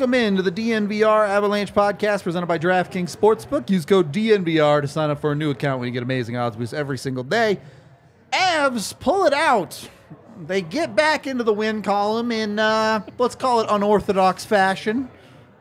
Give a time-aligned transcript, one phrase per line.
[0.00, 3.68] Welcome into the DNVR Avalanche podcast presented by DraftKings Sportsbook.
[3.68, 6.56] Use code DNVR to sign up for a new account when you get amazing odds
[6.56, 7.60] boosts every single day.
[8.32, 9.90] Avs pull it out.
[10.46, 15.10] They get back into the win column in, uh, let's call it unorthodox fashion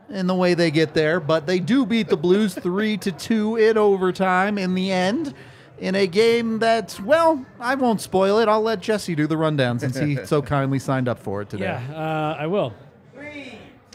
[0.07, 3.57] in the way they get there, but they do beat the Blues 3 to 2
[3.57, 5.33] in overtime in the end
[5.79, 8.47] in a game that, well, I won't spoil it.
[8.47, 11.65] I'll let Jesse do the rundown since he so kindly signed up for it today.
[11.65, 12.73] Yeah, uh, I will.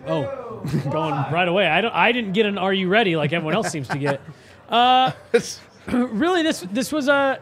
[0.06, 1.66] Oh, going right away.
[1.66, 1.94] I don't.
[1.94, 4.20] I didn't get an "Are you ready?" like everyone else seems to get.
[4.69, 5.12] Uh,
[5.92, 7.41] really, this this was a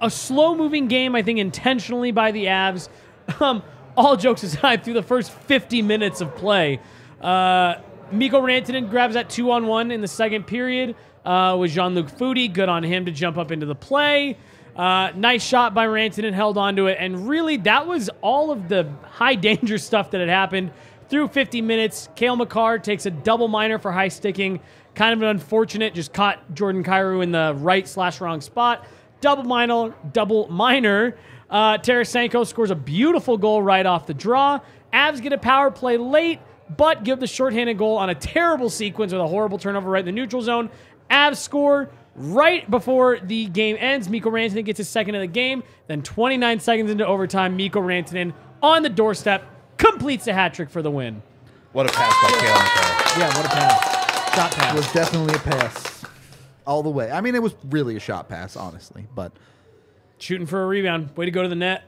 [0.00, 1.14] a slow moving game.
[1.14, 2.88] I think intentionally by the Avs.
[3.40, 3.62] Um,
[3.96, 6.80] all jokes aside, through the first 50 minutes of play,
[7.20, 7.76] uh,
[8.10, 12.08] Mikko Rantanen grabs that two on one in the second period uh, with Jean Luc
[12.08, 12.52] Foudy.
[12.52, 14.36] Good on him to jump up into the play.
[14.74, 18.90] Uh, nice shot by Rantanen, held onto it, and really that was all of the
[19.02, 20.72] high danger stuff that had happened
[21.12, 22.08] through 50 minutes.
[22.16, 24.60] Cale Makar takes a double minor for high sticking.
[24.94, 28.86] Kind of an unfortunate, just caught Jordan Kyrou in the right slash wrong spot.
[29.20, 31.14] Double minor, double minor.
[31.50, 34.58] Uh, Tarasenko scores a beautiful goal right off the draw.
[34.94, 36.40] Avs get a power play late,
[36.74, 40.06] but give the shorthanded goal on a terrible sequence with a horrible turnover right in
[40.06, 40.70] the neutral zone.
[41.10, 44.08] Avs score right before the game ends.
[44.08, 45.62] Mikko Rantanen gets his second of the game.
[45.88, 49.51] Then 29 seconds into overtime, Mikko Rantanen on the doorstep
[49.90, 51.22] completes a hat trick for the win.
[51.72, 53.18] What a pass by Cale Makar.
[53.20, 54.34] Yeah, what a pass.
[54.34, 54.54] Shot pass.
[54.54, 54.74] It pass.
[54.76, 56.04] was definitely a pass
[56.66, 57.10] all the way.
[57.10, 59.06] I mean, it was really a shot pass, honestly.
[59.14, 59.32] But
[60.18, 61.16] Shooting for a rebound.
[61.16, 61.82] Way to go to the net.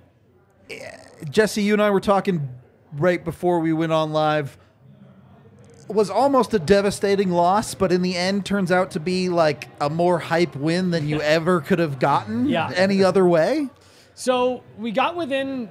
[1.30, 2.48] Jesse, you and I were talking
[2.96, 4.58] right before we went on live.
[5.88, 9.90] Was almost a devastating loss, but in the end turns out to be like a
[9.90, 12.72] more hype win than you ever could have gotten Yeah.
[12.74, 13.68] any other way.
[14.14, 15.68] So we got within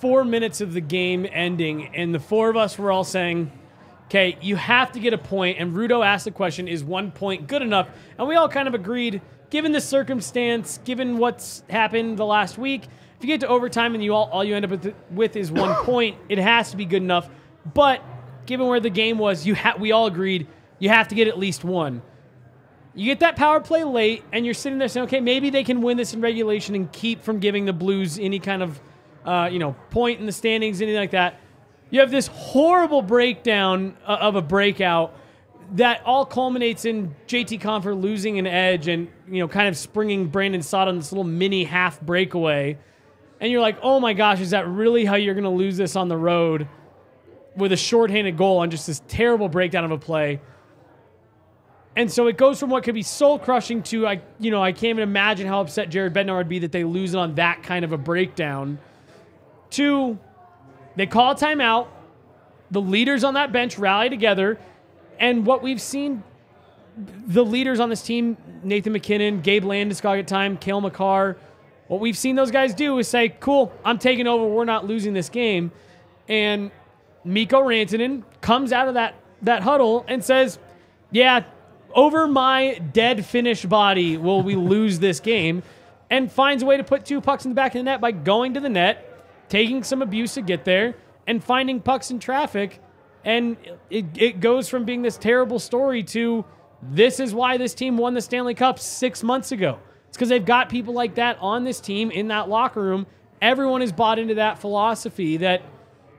[0.00, 3.50] four minutes of the game ending, and the four of us were all saying,
[4.06, 5.58] okay, you have to get a point.
[5.58, 7.88] And Rudo asked the question, is one point good enough?
[8.18, 9.20] And we all kind of agreed,
[9.50, 14.04] given the circumstance, given what's happened the last week, if you get to overtime and
[14.04, 16.84] you all, all you end up with, with is one point, it has to be
[16.84, 17.28] good enough.
[17.74, 18.02] But
[18.46, 20.46] given where the game was, you ha- we all agreed
[20.78, 22.02] you have to get at least one.
[22.94, 25.82] You get that power play late, and you're sitting there saying, okay, maybe they can
[25.82, 28.80] win this in regulation and keep from giving the Blues any kind of,
[29.26, 31.40] uh, you know, point in the standings, anything like that.
[31.90, 35.14] You have this horrible breakdown uh, of a breakout
[35.72, 40.28] that all culminates in JT Compher losing an edge and, you know, kind of springing
[40.28, 42.78] Brandon Saad on this little mini half breakaway.
[43.40, 45.96] And you're like, oh my gosh, is that really how you're going to lose this
[45.96, 46.68] on the road
[47.56, 50.40] with a shorthanded goal on just this terrible breakdown of a play?
[51.96, 54.72] And so it goes from what could be soul crushing to I, you know, I
[54.72, 57.62] can't even imagine how upset Jared Bednar would be that they lose it on that
[57.62, 58.78] kind of a breakdown.
[59.70, 60.18] To
[60.96, 61.88] they call a timeout.
[62.70, 64.58] The leaders on that bench rally together,
[65.20, 66.24] and what we've seen
[67.26, 71.36] the leaders on this team, Nathan MacKinnon, Gabe Landeskog at time, Cale Makar,
[71.88, 74.46] what we've seen those guys do is say, cool, I'm taking over.
[74.46, 75.70] We're not losing this game.
[76.28, 76.70] And
[77.24, 80.58] Mikko Rantanen comes out of that, that huddle and says,
[81.12, 81.44] yeah,
[81.94, 85.62] over my dead Finnish body will we lose this game
[86.10, 88.10] and finds a way to put two pucks in the back of the net by
[88.10, 89.05] going to the net,
[89.48, 90.94] taking some abuse to get there,
[91.26, 92.80] and finding pucks in traffic.
[93.24, 93.56] And
[93.90, 96.44] it, it goes from being this terrible story to
[96.82, 99.78] this is why this team won the Stanley Cup six months ago.
[100.08, 103.06] It's because they've got people like that on this team in that locker room.
[103.42, 105.62] Everyone has bought into that philosophy that,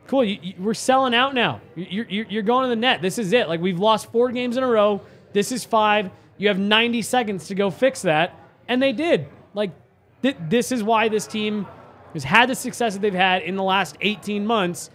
[0.07, 1.61] cool, you, you, we're selling out now.
[1.75, 3.01] You're, you're, you're going to the net.
[3.01, 3.47] This is it.
[3.47, 5.01] Like, we've lost four games in a row.
[5.33, 6.11] This is five.
[6.37, 8.37] You have 90 seconds to go fix that.
[8.67, 9.27] And they did.
[9.53, 9.71] Like,
[10.21, 11.65] th- this is why this team
[12.13, 14.89] has had the success that they've had in the last 18 months.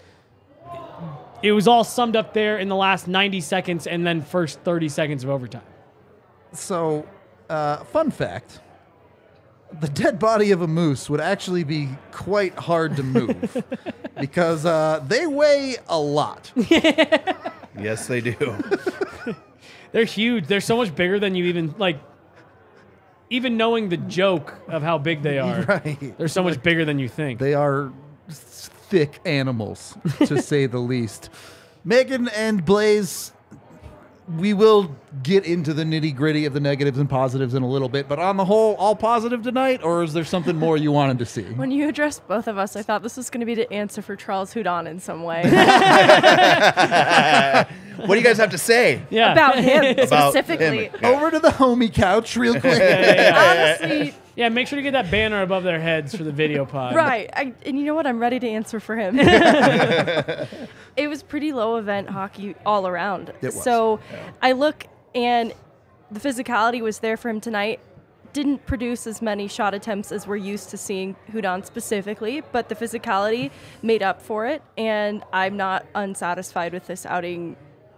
[1.42, 4.88] It was all summed up there in the last 90 seconds and then first 30
[4.88, 5.62] seconds of overtime.
[6.52, 7.06] So,
[7.48, 8.60] uh, fun fact
[9.80, 13.64] the dead body of a moose would actually be quite hard to move
[14.20, 16.52] because uh, they weigh a lot.
[17.78, 18.34] Yes, they do.
[19.92, 20.46] They're huge.
[20.46, 21.98] They're so much bigger than you even like.
[23.32, 26.18] Even knowing the joke of how big they are, Right.
[26.18, 27.38] they're so much bigger than you think.
[27.38, 27.90] They are
[28.28, 29.96] thick animals,
[30.26, 31.30] to say the least.
[31.82, 33.32] Megan and Blaze,
[34.38, 37.88] we will get into the nitty gritty of the negatives and positives in a little
[37.88, 41.18] bit, but on the whole, all positive tonight, or is there something more you wanted
[41.18, 41.42] to see?
[41.42, 44.00] When you addressed both of us, I thought this was going to be the answer
[44.02, 45.42] for Charles Hudon in some way.
[47.96, 49.02] what do you guys have to say?
[49.10, 50.86] yeah, About him About specifically.
[50.86, 50.94] him.
[51.02, 51.08] Yeah.
[51.10, 52.80] Over to the homie couch, real quick.
[52.80, 54.48] Honestly, yeah.
[54.48, 56.94] Make sure to get that banner above their heads for the video pod.
[56.96, 57.28] right.
[57.34, 58.06] I, and you know what?
[58.06, 59.16] I'm ready to answer for him.
[60.96, 63.32] it was pretty low event hockey all around.
[63.50, 64.00] So
[64.40, 65.52] I look and
[66.10, 67.80] the physicality was there for him tonight.
[68.32, 72.74] Didn't produce as many shot attempts as we're used to seeing Hudon specifically, but the
[72.74, 73.50] physicality
[73.82, 74.62] made up for it.
[74.78, 77.56] And I'm not unsatisfied with this outing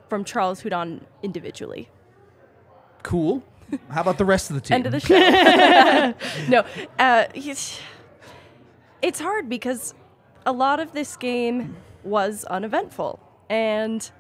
[0.09, 1.89] from Charles Hudon individually.
[3.03, 3.45] Cool.
[3.91, 4.75] How about the rest of the team?
[4.77, 5.15] End of the show.
[6.49, 6.65] no,
[6.99, 7.27] uh.
[9.03, 9.95] It's hard because
[10.47, 13.19] a lot of this game was uneventful,
[13.49, 14.11] and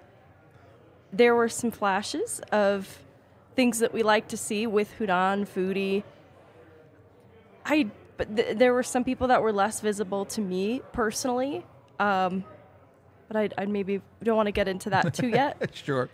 [1.12, 2.98] there were some flashes of
[3.54, 6.02] things that we like to see with Hudon, Foudy.
[7.64, 11.64] I, but th- there were some people that were less visible to me personally,
[12.00, 12.44] um,
[13.28, 15.56] but I, I maybe don't want to get into that too yet.
[15.74, 16.08] Sure.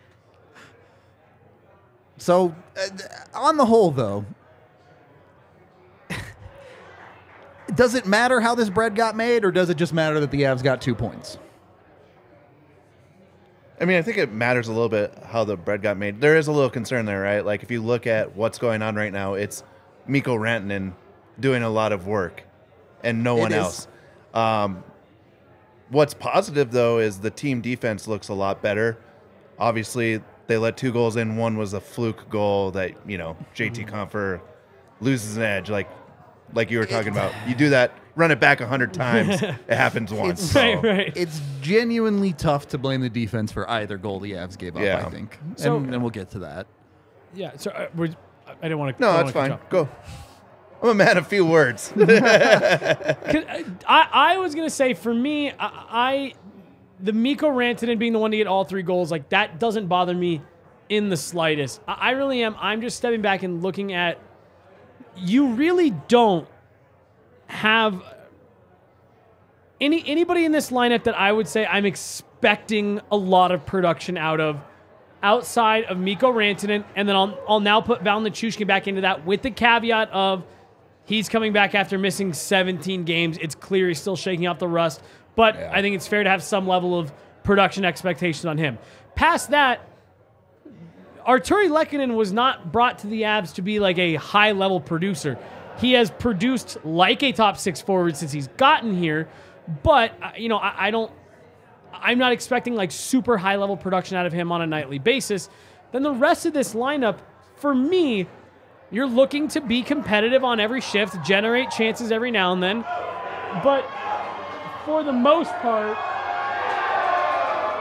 [2.19, 2.89] So, uh,
[3.33, 4.27] on the whole, though,
[7.75, 10.43] does it matter how this bread got made, or does it just matter that the
[10.43, 11.39] Avs got two points?
[13.81, 16.21] I mean, I think it matters a little bit how the bread got made.
[16.21, 17.45] There is a little concern there, right?
[17.45, 19.65] Like if you look at what's going on right now, it's
[20.07, 20.93] Mikko Rantanen
[21.39, 22.45] doing a lot of work,
[23.03, 23.89] and no one else.
[24.35, 24.85] Um,
[25.89, 28.99] what's positive though is the team defense looks a lot better.
[29.59, 31.37] Obviously, they let two goals in.
[31.37, 34.41] One was a fluke goal that you know JT Compher
[35.01, 35.89] loses an edge, like
[36.53, 37.33] like you were talking about.
[37.49, 40.41] You do that, run it back a hundred times, it happens once.
[40.41, 41.13] It's- So, Right, right.
[41.17, 45.05] It's genuinely tough to blame the defense for either goal the Avs gave up, Yeah.
[45.07, 45.39] I think.
[45.57, 46.67] So- and, and we'll get to that.
[47.35, 47.53] Yeah.
[47.57, 48.09] So uh, we're,
[48.47, 49.01] I didn't want to.
[49.01, 49.57] No, that's fine.
[49.69, 49.89] Go.
[50.83, 51.93] I'm a man of few words.
[51.97, 56.35] 'Cause, uh, I, I was gonna say for me, I, I
[56.99, 60.15] the Mikko Rantanen being the one to get all three goals, like that doesn't bother
[60.15, 60.41] me
[60.89, 61.81] in the slightest.
[61.87, 62.57] I, I really am.
[62.59, 64.19] I'm just stepping back and looking at.
[65.17, 66.49] You really don't
[67.51, 68.03] have
[69.81, 74.17] any anybody in this lineup that I would say I'm expecting a lot of production
[74.17, 74.61] out of.
[75.23, 79.27] Outside of Mikko Rantanen, and then I'll, I'll now put Val Nichushkin back into that
[79.27, 80.45] with the caveat of
[81.11, 83.37] He's coming back after missing 17 games.
[83.41, 85.03] It's clear he's still shaking off the rust,
[85.35, 88.79] but I think it's fair to have some level of production expectations on him.
[89.17, 89.89] Past that,
[91.27, 95.37] Artturi Lehkonen was not brought to the Avs to be like a high level producer.
[95.79, 99.29] He has produced like a top six forward since he's gotten here,
[99.83, 101.11] but uh, you know I, I don't.
[101.93, 105.49] I'm not expecting like super high level production out of him on a nightly basis.
[105.93, 107.19] Then the rest of this lineup,
[107.57, 108.27] for me,
[108.91, 112.83] you're looking to be competitive on every shift, generate chances every now and then,
[113.63, 113.85] but
[114.85, 115.97] for the most part,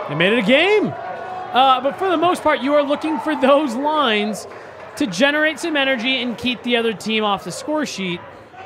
[0.10, 0.88] they made it a game.
[0.88, 4.48] Uh, but for the most part, you are looking for those lines
[5.00, 8.22] to generate some energy and keep the other team off the score sheet.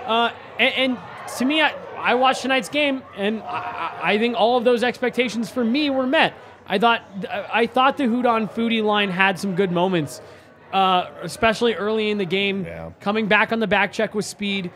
[0.05, 0.97] Uh, and, and
[1.37, 5.49] to me, I, I watched tonight's game, and I, I think all of those expectations
[5.49, 6.33] for me were met.
[6.67, 7.01] I thought
[7.61, 10.21] I thought the Hudon Foudy line had some good moments.
[10.73, 12.65] uh, especially early in the game.
[12.65, 12.91] Yeah.
[12.99, 14.71] Coming back on the back check with speed,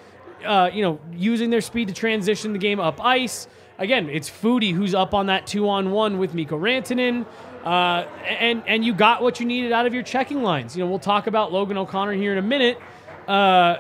[0.46, 3.48] uh, you know, using their speed to transition the game up ice.
[3.80, 7.26] Again, it's Foudy who's up on that two on one with Mikko Rantanen.
[7.68, 10.78] Uh, and and you got what you needed out of your checking lines.
[10.78, 12.80] You know, we'll talk about Logan O'Connor here in a minute.
[13.28, 13.78] Uh,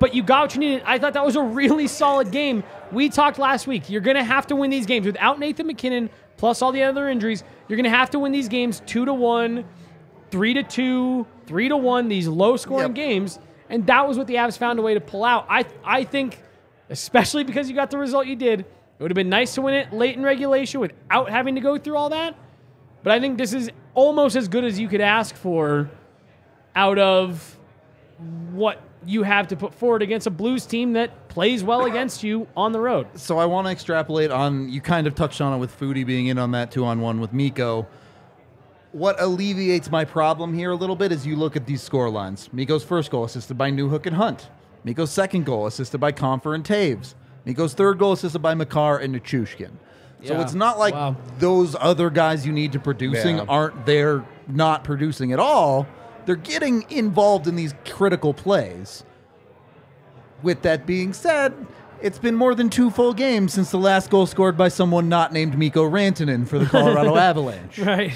[0.00, 0.82] but you got what you needed.
[0.84, 2.64] I thought that was a really solid game.
[2.90, 3.88] We talked last week.
[3.88, 7.08] You're going to have to win these games without Nathan MacKinnon, plus all the other
[7.08, 7.44] injuries.
[7.68, 9.64] You're going to have to win these games two to one,
[10.32, 12.08] three to two, three to one.
[12.08, 12.94] These low scoring Yep.
[12.96, 15.46] games, and that was what the Avs found a way to pull out.
[15.48, 16.42] I I think,
[16.88, 18.66] especially because you got the result you did, it
[18.98, 21.96] would have been nice to win it late in regulation without having to go through
[21.96, 22.34] all that.
[23.02, 25.90] But I think this is almost as good as you could ask for
[26.76, 27.58] out of
[28.52, 32.46] what you have to put forward against a Blues team that plays well against you
[32.56, 33.06] on the road.
[33.14, 34.68] So I want to extrapolate on.
[34.68, 37.20] You kind of touched on it with Foudy being in on that two on one
[37.20, 37.86] with Mikko.
[38.92, 42.52] What alleviates my problem here a little bit is you look at these score lines.
[42.52, 44.50] Mikko's first goal assisted by Newhook and Hunt.
[44.84, 47.14] Mikko's second goal assisted by Compher and Toews.
[47.44, 49.70] Mikko's third goal assisted by Makar and Nichushkin.
[50.24, 50.42] So Yeah.
[50.42, 51.16] it's not like Wow.
[51.38, 53.44] those other guys you need to producing Yeah.
[53.48, 55.86] aren't there not producing at all.
[56.26, 59.04] They're getting involved in these critical plays.
[60.42, 61.54] With that being said,
[62.02, 65.32] it's been more than two full games since the last goal scored by someone not
[65.32, 67.78] named Mikko Rantanen for the Colorado Avalanche.
[67.78, 68.12] Right.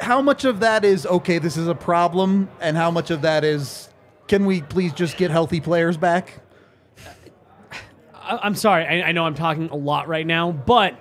[0.00, 3.44] How much of that is okay, this is a problem, and how much of that
[3.44, 3.88] is
[4.28, 6.40] can we please just get healthy players back?
[8.26, 8.84] I, I'm sorry.
[8.84, 10.98] I, I know I'm talking a lot right now, but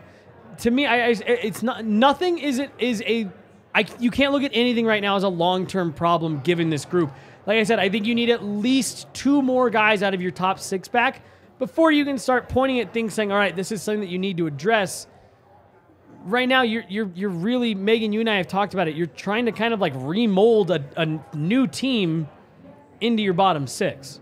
[0.59, 2.37] to me, I, I it's not nothing.
[2.37, 3.29] Is it is a
[3.73, 6.85] I you can't look at anything right now as a long term problem given this
[6.85, 7.11] group.
[7.45, 10.31] Like I said, I think you need at least two more guys out of your
[10.31, 11.21] top six back
[11.59, 14.17] before you can start pointing at things saying, all right, this is something that you
[14.17, 15.07] need to address.
[16.23, 18.13] Right now, you're you're you're really Megan.
[18.13, 18.95] You and I have talked about it.
[18.95, 22.27] You're trying to kind of like remold a, a new team
[23.01, 24.19] into your bottom six.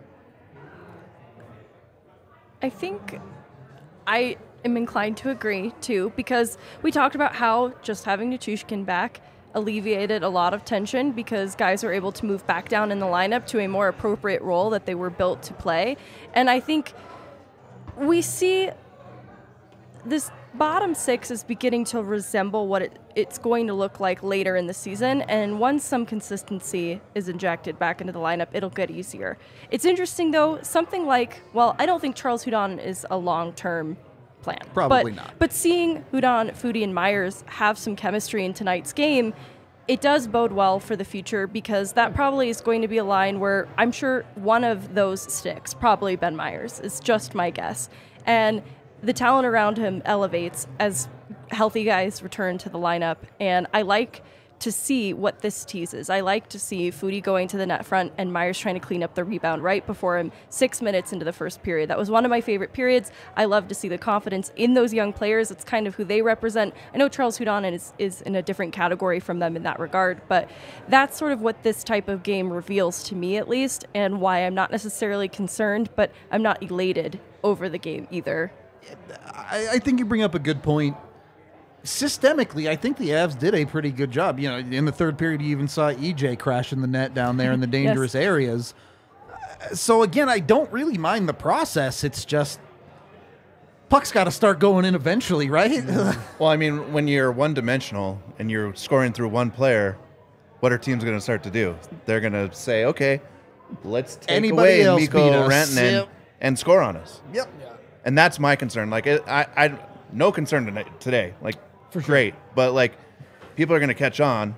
[2.63, 3.19] I think
[4.07, 9.19] I am inclined to agree too because we talked about how just having Nichushkin back
[9.53, 13.05] alleviated a lot of tension because guys were able to move back down in the
[13.05, 15.97] lineup to a more appropriate role that they were built to play.
[16.33, 16.93] And I think
[17.97, 18.69] we see
[20.05, 24.55] this bottom six is beginning to resemble what it, it's going to look like later
[24.55, 25.21] in the season.
[25.23, 29.37] And once some consistency is injected back into the lineup, it'll get easier.
[29.71, 33.97] It's interesting, though, something like, well, I don't think Charles Hudon is a long term
[34.41, 34.59] plan.
[34.73, 35.33] Probably but, not.
[35.39, 39.33] But seeing Hudon, Foudy, and Meyers have some chemistry in tonight's game,
[39.87, 43.03] it does bode well for the future because that probably is going to be a
[43.03, 47.89] line where I'm sure one of those sticks, probably Ben Meyers, is just my guess.
[48.25, 48.63] And
[49.03, 51.07] the talent around him elevates as
[51.49, 53.17] healthy guys return to the lineup.
[53.39, 54.23] And I like
[54.63, 56.09] to see what this teases.
[56.09, 59.03] I like to see Foudy going to the net front and Meyers trying to clean
[59.03, 61.89] up the rebound right before him, six minutes into the first period.
[61.89, 63.11] That was one of my favorite periods.
[63.35, 65.51] I love to see the confidence in those young players.
[65.51, 66.73] It's kind of who they represent.
[66.93, 70.21] I know Charles Hudon is, is in a different category from them in that regard,
[70.29, 70.49] but
[70.87, 74.45] that's sort of what this type of game reveals to me, at least, and why
[74.45, 78.53] I'm not necessarily concerned, but I'm not elated over the game either.
[79.33, 80.95] I, I think you bring up a good point.
[81.83, 84.39] Systemically, I think the Avs did a pretty good job.
[84.39, 87.35] You know, in the third period, you even saw EJ crash in the net down
[87.37, 88.73] there in the dangerous areas.
[89.29, 92.03] Uh, So again, I don't really mind the process.
[92.05, 92.59] It's just
[93.89, 95.83] puck's got to start going in eventually, right?
[96.39, 99.97] Well, I mean, when you're one dimensional and you're scoring through one player,
[100.61, 101.75] what are teams going to start to do?
[102.05, 103.19] They're going to say, okay,
[103.83, 105.49] let's take Anybody away Mikko.
[105.49, 106.09] Rantanen Yep.
[106.39, 107.21] and score on us.
[107.33, 107.49] yep.
[108.05, 108.89] And that's my concern.
[108.89, 109.79] Like, it, I, I,
[110.11, 111.33] no concern tonight, today.
[111.41, 111.55] Like,
[111.91, 112.93] for great, but like,
[113.55, 114.55] people are going to catch on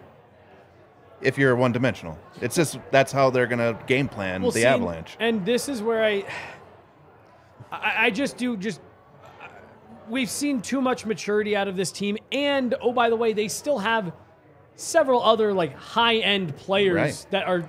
[1.22, 2.18] if you're one dimensional.
[2.42, 5.16] It's just that's how they're going to game plan Well, the see, Avalanche.
[5.20, 6.24] And this is where I,
[7.72, 8.82] I, I just do just.
[10.08, 13.48] We've seen too much maturity out of this team, and oh, by the way, they
[13.48, 14.14] still have
[14.75, 17.28] several other like high end players Right.
[17.32, 17.68] that are,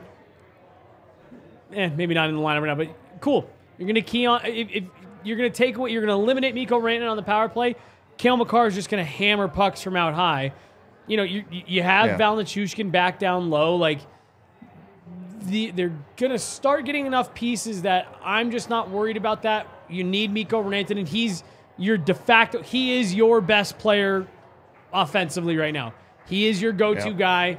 [1.73, 3.49] eh, maybe not in the lineup right now, but cool.
[3.79, 4.85] You're gonna key on if, if
[5.27, 7.75] you're gonna take away, you're gonna eliminate Mikko Rantanen on the power play.
[8.17, 10.53] Cale Makar is just gonna hammer pucks from out high.
[11.07, 12.17] You know, you you have Yeah.
[12.17, 14.01] Val back down low, like
[15.43, 19.67] the, they're gonna start getting enough pieces that I'm just not worried about that.
[19.89, 21.45] You need Mikko Rantanen, and he's
[21.77, 22.63] your de facto.
[22.63, 24.27] He is your best player
[24.93, 25.93] offensively right now.
[26.27, 27.17] He is your go-to Yeah.
[27.17, 27.59] guy.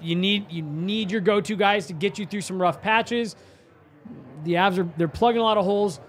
[0.00, 3.34] You need you need your go-to guys to get you through some rough patches.
[4.44, 6.00] The Avs are they're plugging a lot of holes.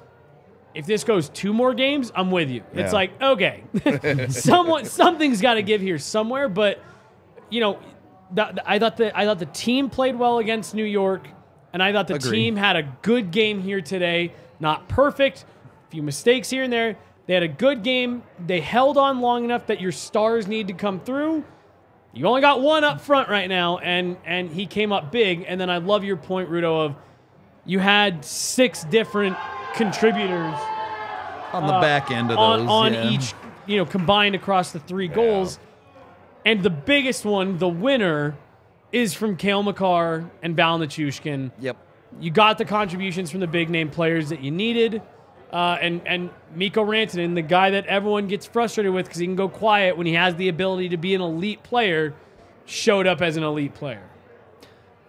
[0.78, 2.64] If this goes two more games, I'm with you.
[2.74, 3.64] It's like okay,
[4.30, 6.48] someone something's got to give here somewhere.
[6.48, 6.84] But
[7.50, 7.80] you know,
[8.32, 11.28] that, I thought the I thought the team played well against New York,
[11.74, 12.32] and I thought the Agree.
[12.32, 14.34] team had a good game here today.
[14.60, 15.46] Not perfect,
[15.88, 16.96] a few mistakes here and there.
[17.26, 18.22] They had a good game.
[18.46, 21.44] They held on long enough that your stars need to come through.
[22.14, 25.44] You only got one up front right now, and and he came up big.
[25.48, 26.96] And then I love your point, Rudo, of
[27.66, 29.38] you had six different
[29.78, 30.56] contributors
[31.54, 32.70] on the back end of Uh, on, those.
[32.70, 33.10] on yeah.
[33.10, 33.34] each,
[33.66, 35.60] you know, combined across the three goals.
[36.46, 38.36] And the biggest one, the winner,
[38.92, 41.52] is from Cale Makar and Val Nichushkin.
[41.60, 41.78] Yep.
[42.20, 45.02] You got the contributions from the big name players that you needed.
[45.52, 49.36] Uh, and, and Mikko Rantanen, the guy that everyone gets frustrated with because he can
[49.36, 52.14] go quiet when he has the ability to be an elite player,
[52.66, 54.04] showed up as an elite player.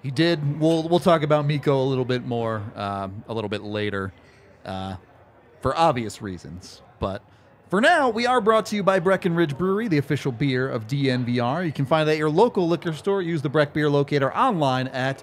[0.03, 0.61] He did.
[0.61, 4.13] We'll we'll talk about Mikko a little bit more um, a little bit later,
[4.65, 4.97] uh,
[5.61, 6.83] for obvious reasons.
[7.01, 7.23] But
[7.69, 11.67] for now, we are brought to you by Breckenridge Brewery, the official beer of DNVR.
[11.67, 13.21] You can find it at your local liquor store.
[13.21, 15.23] Use the Breck Beer Locator online at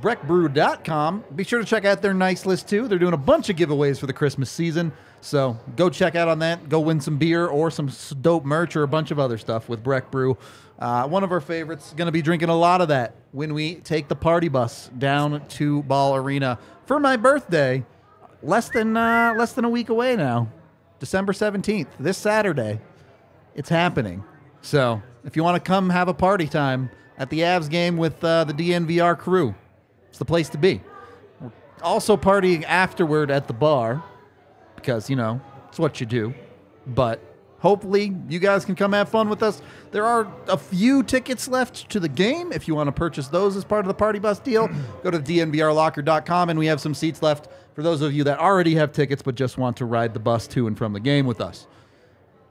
[0.00, 1.24] breckbrew.com.
[1.34, 2.88] Be sure to check out their nice list too.
[2.88, 4.92] They're doing a bunch of giveaways for the Christmas season.
[5.20, 6.68] So go check out on that.
[6.68, 7.90] Go win some beer or some
[8.20, 10.36] dope merch or a bunch of other stuff with Breck Brew.
[10.78, 13.76] Uh, one of our favorites going to be drinking a lot of that when we
[13.76, 17.84] take the party bus down to Ball Arena for my birthday.
[18.42, 20.48] Less than uh, less than a week away now,
[20.98, 22.80] December seventeenth, this Saturday
[23.56, 24.22] it's happening.
[24.60, 28.22] So if you want to come have a party time at the Avs game with
[28.22, 29.54] uh, the DNVR crew,
[30.10, 30.82] it's the place to be.
[31.40, 31.50] We're
[31.82, 34.02] also partying afterward at the bar
[34.76, 36.34] because, you know, it's what you do.
[36.86, 37.20] But
[37.58, 39.62] hopefully you guys can come have fun with us.
[39.90, 42.52] There are a few tickets left to the game.
[42.52, 44.68] If you want to purchase those as part of the party bus deal,
[45.02, 48.74] go to dnvrlocker.com and we have some seats left for those of you that already
[48.74, 51.42] have tickets but just want to ride the bus to and from the game with
[51.42, 51.66] us.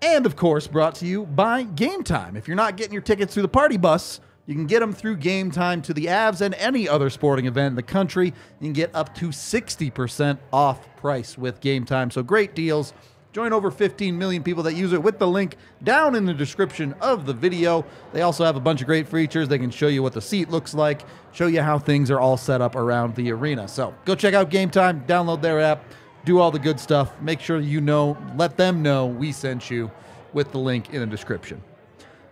[0.03, 2.38] And of course, brought to you by Game Time.
[2.38, 5.17] If you're not getting your tickets through the party bus, you can get them through
[5.17, 8.27] Game Time to the Avs and any other sporting event in the country.
[8.27, 12.12] You can get up to 60% off price with Game Time.
[12.12, 12.94] So great deals.
[13.35, 16.93] Join over 15 million people that use it with the link down in the description
[17.01, 17.85] of the video.
[18.13, 19.50] They also have a bunch of great features.
[19.50, 21.01] They can show you what the seat looks like,
[21.33, 23.67] show you how things are all set up around the arena.
[23.67, 25.83] So go check out Game Time, download their app,
[26.24, 27.11] do all the good stuff.
[27.19, 29.91] Make sure you know, let them know we sent you
[30.31, 31.61] with the link in the description.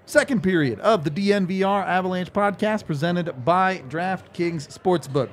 [0.06, 5.28] Second period of the DNVR Avalanche podcast presented by DraftKings Sportsbook.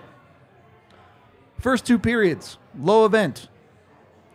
[1.61, 3.47] First two periods, low event.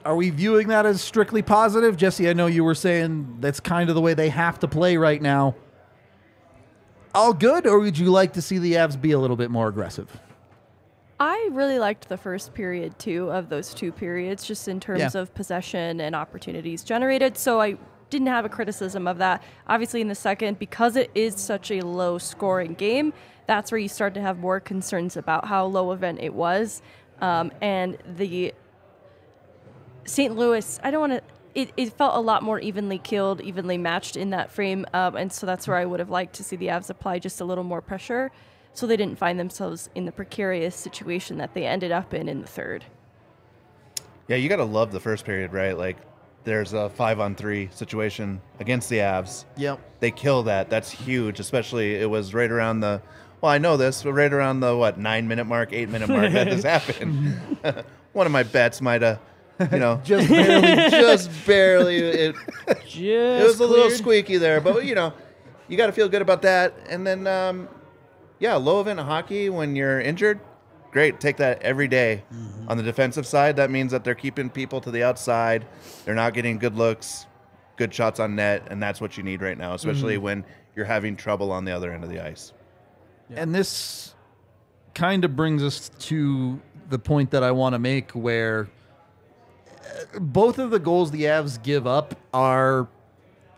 [0.06, 1.98] Are we viewing that as strictly positive?
[1.98, 4.98] Jesse, I know you were saying that's kind of the way they have to play
[4.98, 5.56] right now.
[7.16, 9.68] All good, or would you like to see the Avs be a little bit more
[9.68, 10.20] aggressive?
[11.20, 15.22] I really liked the first period too of those two periods, just in terms Yeah.
[15.22, 17.36] of possession and opportunities generated.
[17.38, 17.78] So I
[18.12, 19.42] didn't have a criticism of that.
[19.66, 23.12] Obviously, in the second, because it is such a low scoring game,
[23.48, 26.82] that's where you start to have more concerns about how low event it was.
[27.22, 28.54] Um, and the
[30.06, 30.36] St.
[30.36, 31.22] Louis, I don't want to.
[31.54, 35.32] It, it felt a lot more evenly killed, evenly matched in that frame, um, and
[35.32, 37.64] so that's where I would have liked to see the Avs apply just a little
[37.64, 38.30] more pressure,
[38.74, 42.42] so they didn't find themselves in the precarious situation that they ended up in in
[42.42, 42.84] the third.
[44.28, 45.78] Yeah, you got to love the first period, right?
[45.78, 45.98] Like,
[46.46, 49.46] there's a five on three situation against the Avs.
[49.58, 49.80] Yep.
[50.00, 50.70] They kill that.
[50.70, 53.02] That's huge, especially it was right around the,
[53.42, 56.32] well, I know this, but right around the, what, nine minute mark, eight minute mark
[56.34, 57.40] that this happened.
[58.14, 59.20] One of my bets might have,
[59.72, 60.90] you know, Just barely.
[60.92, 61.98] just barely.
[61.98, 62.36] It,
[62.84, 63.98] Just it was a little cleared.
[64.00, 65.14] squeaky there, but you know,
[65.68, 66.74] you got to feel good about that.
[66.90, 67.68] And then, um,
[68.40, 70.40] yeah, low event hockey when you're injured,
[70.92, 71.20] great.
[71.20, 72.24] Take that every day.
[72.68, 75.66] On the defensive side, that means that they're keeping people to the outside.
[76.04, 77.26] They're not getting good looks,
[77.78, 80.44] good shots on net, and that's what you need right now, especially when
[80.76, 82.52] you're having trouble on the other end of the ice.
[83.30, 84.14] And this
[84.94, 88.68] kind of brings us to the point that I want to make where
[90.20, 92.88] both of the goals the Avs give up are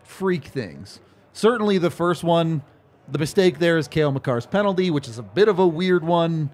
[0.04, 1.00] freak things.
[1.32, 2.62] Certainly the first one,
[3.10, 6.50] the mistake there is Cale Makar's penalty, which is a bit of a weird one.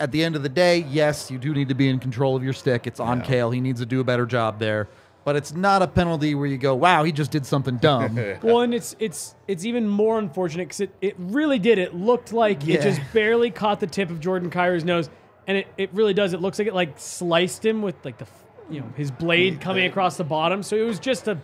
[0.00, 2.42] At the end of the day, yes, you do need to be in control of
[2.42, 2.86] your stick.
[2.86, 3.50] It's on Cale.
[3.52, 4.88] He needs to do a better job there.
[5.24, 8.18] But it's not a penalty where you go, wow, he just did something dumb.
[8.42, 11.78] Well, and it's it's it's even more unfortunate because it, it really did.
[11.78, 12.74] It looked like Yeah.
[12.76, 15.08] it just barely caught the tip of Jordan Kyrou's nose,
[15.46, 16.34] and it, it really does.
[16.34, 19.60] It looks like it like sliced him with like the f- you know his blade
[19.60, 20.62] coming across the bottom.
[20.62, 21.38] So it was just a.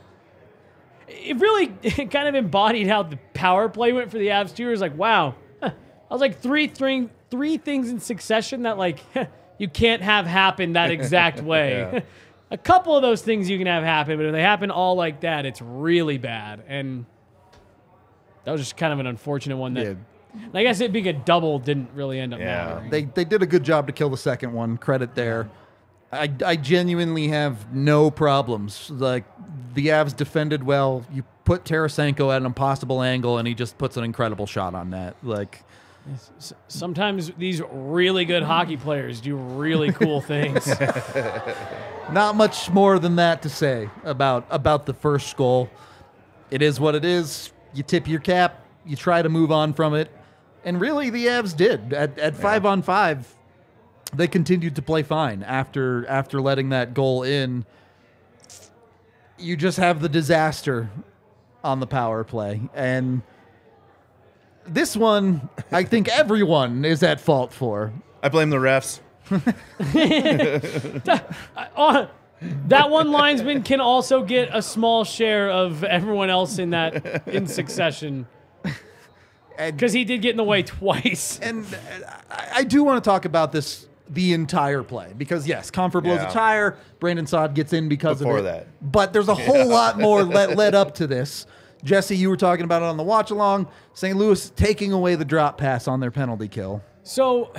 [1.09, 4.69] It really it kind of embodied how the power play went for the Avs too.
[4.69, 5.73] It was like wow, I
[6.11, 9.01] was like three three three things in succession that like
[9.59, 12.03] you can't have happen that exact way.
[12.53, 15.21] A couple of those things you can have happen, but if they happen all like
[15.21, 16.63] that, it's really bad.
[16.67, 17.07] And
[18.45, 19.95] that was just kind of an unfortunate one that Yeah.
[20.55, 22.67] I guess it being a double didn't really end up Yeah.
[22.67, 22.91] mattering.
[22.91, 24.79] They they did a good job to kill the second one.
[24.79, 25.49] Credit there.
[26.13, 28.91] I, I genuinely have no problems.
[28.91, 29.25] Like
[29.75, 31.05] the Avs defended well.
[31.13, 34.91] You put Tarasenko at an impossible angle, and he just puts an incredible shot on
[34.91, 35.17] that.
[35.23, 35.63] Like
[36.69, 40.67] Sometimes these really good hockey players do really cool things.
[42.11, 45.71] not much more than that to say about about the first goal.
[46.51, 47.53] It is what it is.
[47.75, 48.65] You tip your cap.
[48.85, 50.11] You try to move on from it,
[50.65, 53.37] and really the Avs did at at five on five.
[54.13, 57.65] They continued to play fine after after letting that goal in.
[59.39, 60.91] You just have the disaster
[61.63, 63.23] on the power play, and
[64.67, 67.93] this one I think everyone is at fault for.
[68.23, 69.01] I blame the refs.
[71.87, 72.07] Uh,
[72.69, 77.47] that one linesman can also get a small share of everyone else in that in
[77.47, 78.27] succession.
[79.59, 81.39] Because he did get in the way twice.
[81.41, 85.71] and uh, I, I do want to talk about this the entire play because yes,
[85.71, 86.29] Compher blows Yeah.
[86.29, 86.77] a tire.
[86.99, 88.49] Brandon Saad gets in because Before of it.
[88.49, 88.67] that.
[88.93, 91.47] but there's a whole lot more led, led up to this.
[91.85, 93.69] Jesse, you were talking about it on the watch along.
[93.95, 94.17] St.
[94.17, 96.83] Louis taking away the drop pass on their penalty kill.
[97.05, 97.53] So,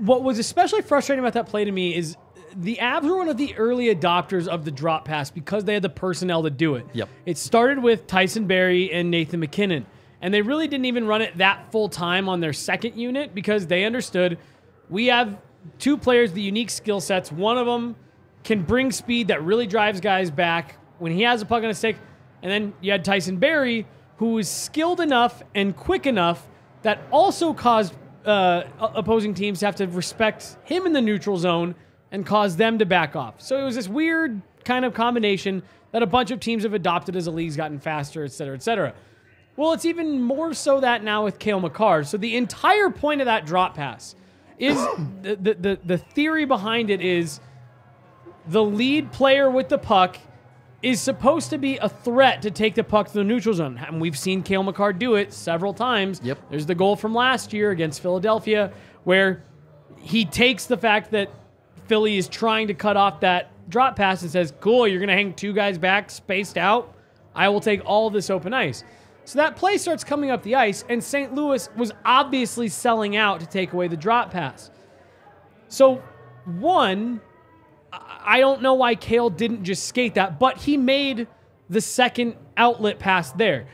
[0.00, 2.16] what was especially frustrating about that play to me is
[2.56, 5.82] the Avs were one of the early adopters of the drop pass because they had
[5.82, 6.86] the personnel to do it.
[6.94, 7.08] Yep.
[7.26, 9.86] It started with Tyson Barrie and Nathan MacKinnon,
[10.20, 13.66] and they really didn't even run it that full time on their second unit because
[13.68, 14.38] they understood
[14.90, 15.38] we have
[15.78, 17.30] two players, the unique skill sets.
[17.30, 17.96] One of them
[18.44, 21.74] can bring speed that really drives guys back when he has a puck on a
[21.74, 21.96] stick.
[22.42, 23.86] And then you had Tyson Barrie,
[24.18, 26.48] who is skilled enough and quick enough
[26.82, 31.74] that also caused uh, opposing teams to have to respect him in the neutral zone
[32.10, 33.40] and cause them to back off.
[33.40, 37.16] So it was this weird kind of combination that a bunch of teams have adopted
[37.16, 38.94] as the league's gotten faster, et cetera, et cetera.
[39.56, 42.04] Well, it's even more so that now with Cale Makar.
[42.04, 44.14] So the entire point of that drop pass
[44.58, 44.76] is
[45.22, 47.40] the, the, the, the theory behind it is
[48.46, 50.18] the lead player with the puck
[50.82, 53.78] is supposed to be a threat to take the puck to the neutral zone.
[53.78, 56.20] And we've seen Cale Makar do it several times.
[56.22, 56.38] Yep.
[56.50, 58.72] There's the goal from last year against Philadelphia
[59.04, 59.42] where
[59.98, 61.30] he takes the fact that
[61.86, 65.14] Philly is trying to cut off that drop pass and says, Cool, you're going to
[65.14, 66.94] hang two guys back, spaced out.
[67.34, 68.84] I will take all this open ice.
[69.28, 71.34] So that play starts coming up the ice, and St.
[71.34, 74.70] Louis was obviously selling out to take away the drop pass.
[75.68, 76.02] So,
[76.46, 77.20] one,
[77.92, 81.28] I don't know why Cale didn't just skate that, but he made
[81.68, 83.66] the second outlet pass there.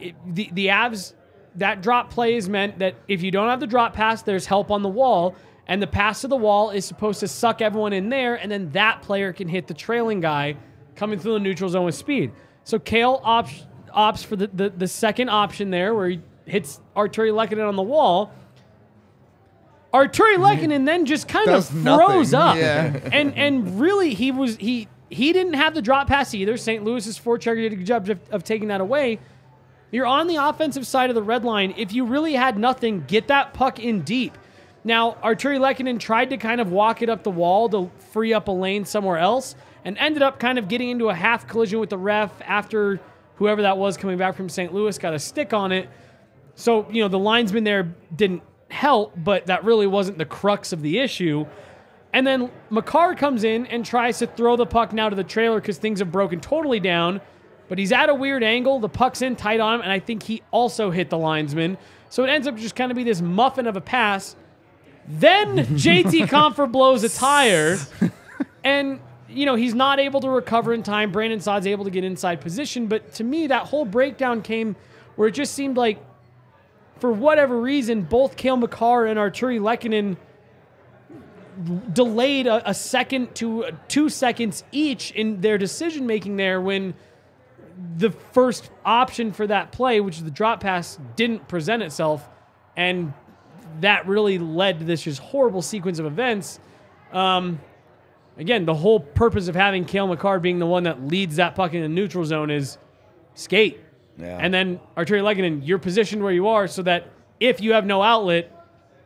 [0.00, 1.14] It- the the Avs
[1.54, 4.72] that drop play is meant that if you don't have the drop pass, there's help
[4.72, 5.36] on the wall,
[5.68, 8.70] and the pass to the wall is supposed to suck everyone in there, and then
[8.70, 10.56] that player can hit the trailing guy
[10.96, 12.32] coming through the neutral zone with speed.
[12.64, 17.32] So Cale opts opts for the, the, the second option there, where he hits Artturi
[17.32, 18.32] Lehkonen on the wall.
[19.92, 20.84] Artturi Lehkonen mm-hmm.
[20.84, 22.98] then just kind of Does nothing, froze up, yeah.
[23.12, 26.56] and and really he was he he didn't have the drop pass either.
[26.56, 26.82] St.
[26.82, 29.18] Louis's forechecker did a good job of, of taking that away.
[29.90, 31.74] You're on the offensive side of the red line.
[31.76, 34.38] If you really had nothing, get that puck in deep.
[34.84, 38.48] Now, Artturi Lehkonen tried to kind of walk it up the wall to free up
[38.48, 41.90] a lane somewhere else and ended up kind of getting into a half collision with
[41.90, 43.00] the ref after
[43.36, 44.72] whoever that was coming back from St.
[44.72, 45.88] Louis got a stick on it.
[46.54, 50.82] So, you know, the linesman there didn't help, but that really wasn't the crux of
[50.82, 51.46] the issue.
[52.12, 55.60] And then Makar comes in and tries to throw the puck now to the trailer
[55.60, 57.20] because things have broken totally down.
[57.68, 58.80] But he's at a weird angle.
[58.80, 61.78] The puck's in tight on him, and I think he also hit the linesman.
[62.10, 64.36] So it ends up just kind of be this muffin of a pass.
[65.08, 67.78] Then JT Compher blows a tire,
[68.64, 69.00] and
[69.32, 71.12] you know he's not able to recover in time.
[71.12, 74.76] Brandon Saad's able to get inside position, but to me that whole breakdown came
[75.16, 75.98] where it just seemed like,
[76.98, 80.16] for whatever reason, both Cale Makar and Artturi Lehkonen
[81.92, 86.94] delayed a, a second to two seconds each in their decision making there when
[87.96, 92.28] the first option for that play, which is the drop pass, didn't present itself,
[92.76, 93.12] and
[93.80, 96.60] that really led to this just horrible sequence of events.
[97.12, 97.60] Um,
[98.36, 101.74] again, the whole purpose of having Cale Makar being the one that leads that puck
[101.74, 102.78] in the neutral zone is
[103.34, 103.80] skate.
[104.18, 104.38] Yeah.
[104.40, 107.08] And then Artturi Lehkonen, you're positioned where you are so that
[107.40, 108.50] if you have no outlet,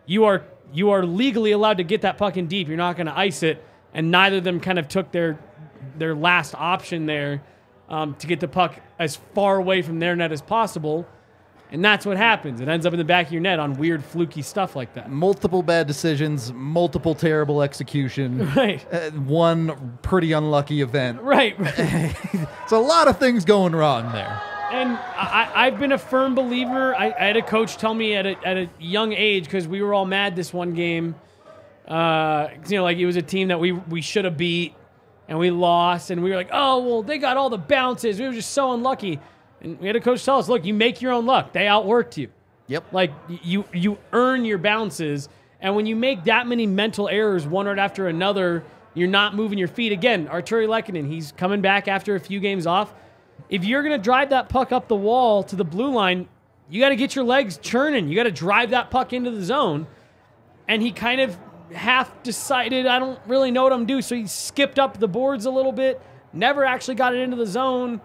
[0.06, 2.68] you are you are legally allowed to get that puck in deep.
[2.68, 5.38] You're not going to ice it, and neither of them kind of took their
[5.96, 7.42] their last option there
[7.88, 11.06] um, to get the puck as far away from their net as possible.
[11.72, 12.60] And that's what happens.
[12.60, 15.10] It ends up in the back of your net on weird, fluky stuff like that.
[15.10, 18.86] Multiple bad decisions, multiple terrible execution, Right.
[18.92, 21.20] uh, one pretty unlucky event.
[21.26, 21.56] Right.
[21.58, 24.40] It's a lot of things going wrong there.
[24.72, 26.94] And I, I've been a firm believer.
[26.94, 29.82] I, I had a coach tell me at a, at a young age because we
[29.82, 31.14] were all mad this one game.
[31.86, 34.74] Uh, you know, like it was a team that we we should have beat,
[35.28, 38.18] and we lost, and we were like, oh well, they got all the bounces.
[38.18, 39.20] We were just so unlucky.
[39.66, 41.52] And we had a coach tell us, look, you make your own luck.
[41.52, 42.28] They outworked you.
[42.68, 42.92] Yep.
[42.92, 45.28] Like you you earn your bounces,
[45.60, 49.58] and when you make that many mental errors one right after another, you're not moving
[49.58, 49.92] your feet.
[49.92, 52.94] Again, Artturi Lehkonen, he's coming back after a few games off.
[53.48, 56.28] If you're gonna drive that puck up the wall to the blue line,
[56.68, 58.08] you got to get your legs churning.
[58.08, 59.86] You got to drive that puck into the zone.
[60.68, 61.38] And he kind of
[61.72, 64.02] half decided, I don't really know what I'm doing.
[64.02, 66.00] So he skipped up the boards a little bit,
[66.32, 68.00] never actually got it into the zone.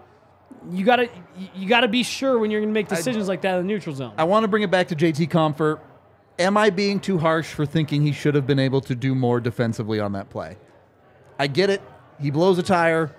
[0.70, 1.08] You gotta
[1.54, 4.12] you gotta be sure when you're gonna make decisions like that in the neutral zone.
[4.16, 5.80] I want to bring it back to JT Compher.
[6.38, 9.40] Am I being too harsh for thinking he should have been able to do more
[9.40, 10.56] defensively on that play?
[11.38, 11.82] I get it.
[12.20, 13.14] He blows a tire.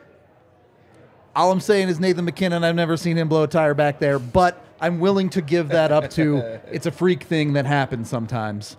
[1.36, 2.64] All I'm saying is Nathan MacKinnon.
[2.64, 5.92] I've never seen him blow a tire back there, but I'm willing to give that
[5.92, 6.38] up to
[6.72, 8.78] it's a freak thing that happens sometimes.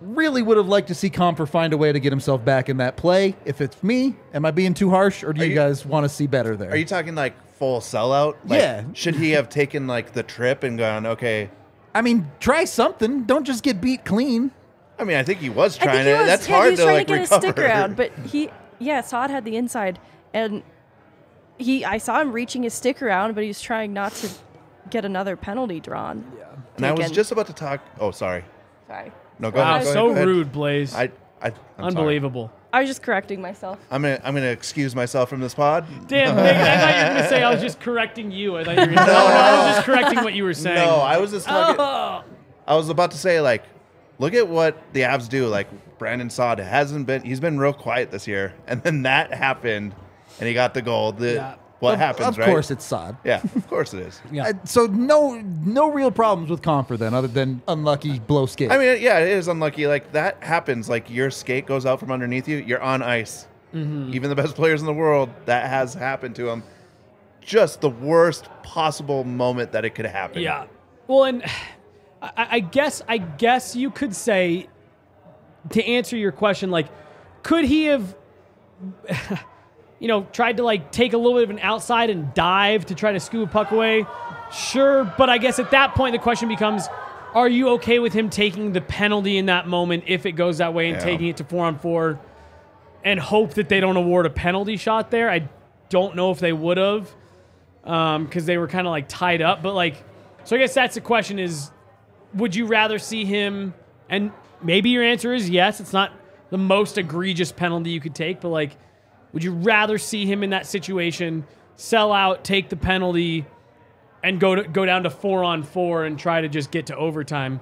[0.00, 2.78] Really would have liked to see Compher find a way to get himself back in
[2.78, 3.36] that play.
[3.44, 6.08] If it's me, am I being too harsh, or do you, you- guys want to
[6.08, 6.70] see better there?
[6.70, 8.36] Are you talking like full sellout?
[8.46, 8.84] Like, Yeah.
[8.94, 11.50] Should he have taken like the trip and gone, okay?
[11.94, 13.24] I mean, try something.
[13.24, 14.52] Don't just get beat clean.
[14.98, 16.18] I mean, I think he was trying he to.
[16.18, 17.46] was, That's yeah, hard he was to trying like to get recover.
[17.46, 19.98] his stick around, but he, yeah, Saad had the inside,
[20.32, 20.62] and
[21.58, 24.30] he, I saw him reaching his stick around, but he was trying not to
[24.88, 26.24] get another penalty drawn.
[26.38, 26.44] Yeah,
[26.76, 27.80] and I was just about to talk.
[27.98, 28.44] Oh, sorry.
[28.86, 29.10] sorry.
[29.40, 29.84] No, go Wow, ahead.
[29.86, 30.94] go so ahead, rude, Blaze.
[30.94, 31.04] I,
[31.42, 31.86] I, I'm sorry.
[31.88, 32.52] Unbelievable.
[32.72, 33.78] I was just correcting myself.
[33.90, 35.86] I'm gonna, I'm gonna excuse myself from this pod.
[36.06, 38.56] Damn, Nick, I thought you were going to say I was just correcting you.
[38.58, 40.54] I thought you were going to no, no, I was just correcting what you were
[40.54, 40.76] saying.
[40.86, 41.76] No, I was just talking.
[41.80, 42.22] Oh.
[42.66, 43.64] I was about to say like,
[44.18, 45.48] look at what the Avs do.
[45.48, 45.66] Like
[45.98, 47.22] Brandon Saad hasn't been.
[47.22, 49.94] He's been real quiet this year, and then that happened,
[50.38, 51.10] and he got the goal.
[51.12, 51.54] The, Yeah.
[51.80, 52.28] What Of- happens?
[52.28, 52.46] Of right?
[52.46, 53.16] course, it's Saad.
[53.24, 54.20] Yeah, of course it is.
[54.32, 54.48] Yeah.
[54.48, 58.70] Uh, so no, no real problems with Compher then, other than unlucky blow skate.
[58.70, 59.86] I mean, yeah, it is unlucky.
[59.86, 60.88] Like that happens.
[60.88, 62.58] Like your skate goes out from underneath you.
[62.58, 63.46] You're on ice.
[63.74, 64.14] Mm-hmm.
[64.14, 66.62] Even the best players in the world, that has happened to them.
[67.40, 70.42] Just the worst possible moment that it could happen.
[70.42, 70.66] Yeah.
[71.06, 71.42] Well, and
[72.22, 74.68] I, I guess I guess you could say
[75.70, 76.88] to answer your question, like,
[77.42, 78.14] could he have,
[80.00, 82.94] you know, tried to like take a little bit of an outside and dive to
[82.96, 84.04] try to scoop a puck away?
[84.52, 86.88] Sure, but I guess at that point the question becomes.
[87.32, 90.74] Are you okay with him taking the penalty in that moment if it goes that
[90.74, 91.04] way and Yeah.
[91.04, 92.18] taking it to four on four
[93.04, 95.30] and hope that they don't award a penalty shot there?
[95.30, 95.48] I
[95.90, 97.08] don't know if they would have
[97.84, 99.62] um, because they were kind of like tied up.
[99.62, 100.02] But like,
[100.42, 101.70] so I guess that's the question: is
[102.34, 103.74] would you rather see him?
[104.08, 105.78] And maybe your answer is yes.
[105.78, 106.10] It's not
[106.50, 108.76] the most egregious penalty you could take, but like,
[109.32, 111.44] would you rather see him in that situation,
[111.76, 113.46] sell out, take the penalty,
[114.22, 116.96] and go to go down to four on four and try to just get to
[116.96, 117.60] overtime?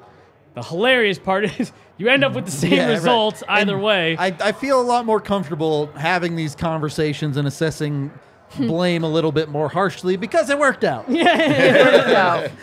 [0.55, 2.93] The hilarious part is you end up with the same Yeah, right.
[2.95, 4.17] results either And way.
[4.19, 8.11] I, I feel a lot more comfortable having these conversations and assessing
[8.59, 11.05] blame a little bit more harshly because it worked out.
[11.11, 11.85] Yeah.
[11.97, 12.51] worked out.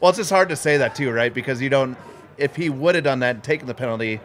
[0.00, 1.32] Well, it's just hard to say that too, right?
[1.32, 1.96] Because you don't.
[2.36, 4.20] If he would have done that and taken the penalty,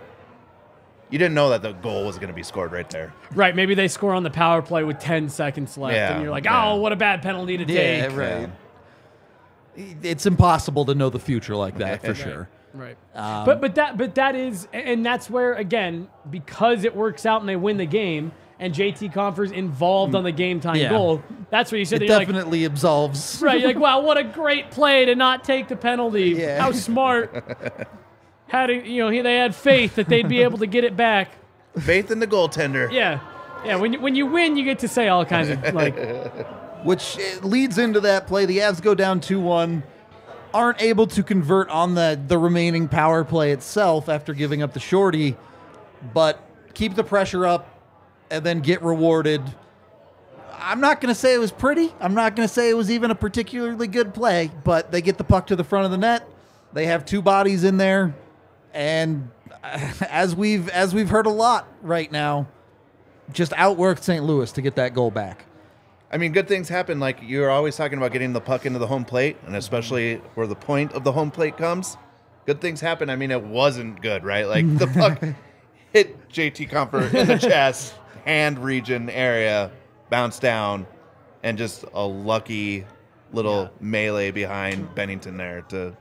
[1.09, 3.13] you didn't know that the goal was going to be scored right there.
[3.33, 3.55] right?
[3.55, 6.45] Maybe they score on the power play with ten seconds left, Yeah, and you're like,
[6.45, 6.71] yeah.
[6.71, 8.15] oh, what a bad penalty to Yeah, take.
[8.17, 8.49] right.
[10.03, 12.49] It's impossible to know the future like that for sure.
[12.73, 12.97] Right.
[13.15, 17.39] Um, but but that but that is and that's where again because it works out
[17.39, 20.89] and they win the game and JT Compher's involved on the game time Yeah.
[20.89, 21.23] goal.
[21.49, 23.41] That's where you said It that you're like, definitely absolves.
[23.41, 23.59] right.
[23.59, 26.31] You're like, wow, what a great play to not take the penalty.
[26.37, 26.61] Yeah.
[26.61, 27.43] How smart.
[28.49, 30.95] Had to, you know, he- they had faith that they'd be able to get it
[30.97, 31.31] back.
[31.79, 32.91] Faith in the goaltender.
[32.91, 33.19] Yeah.
[33.63, 35.95] Yeah, when you, when you win, you get to say all kinds of like,
[36.83, 38.45] which uh, leads into that play.
[38.45, 39.83] The Avs go down 2 1,
[40.53, 44.79] aren't able to convert on the, the remaining power play itself after giving up the
[44.79, 45.35] shorty,
[46.13, 46.41] but
[46.73, 47.67] keep the pressure up
[48.31, 49.41] and then get rewarded.
[50.53, 51.93] I'm not going to say it was pretty.
[51.99, 55.17] I'm not going to say it was even a particularly good play, but they get
[55.17, 56.27] the puck to the front of the net.
[56.73, 58.13] They have two bodies in there,
[58.73, 59.29] and
[59.63, 62.47] as we've as we've heard a lot right now,
[63.31, 64.23] just outworked St.
[64.23, 65.45] Louis to get that goal back.
[66.11, 66.99] I mean, good things happen.
[66.99, 70.47] Like you're always talking about getting the puck into the home plate, and especially where
[70.47, 71.97] the point of the home plate comes.
[72.45, 73.09] Good things happen.
[73.09, 74.47] I mean, it wasn't good, right?
[74.47, 75.21] Like the puck
[75.93, 77.93] hit JT Compher in the chest,
[78.25, 79.71] hand region area,
[80.09, 80.87] bounced down,
[81.43, 82.85] and just a lucky
[83.31, 85.95] little melee behind Binnington there to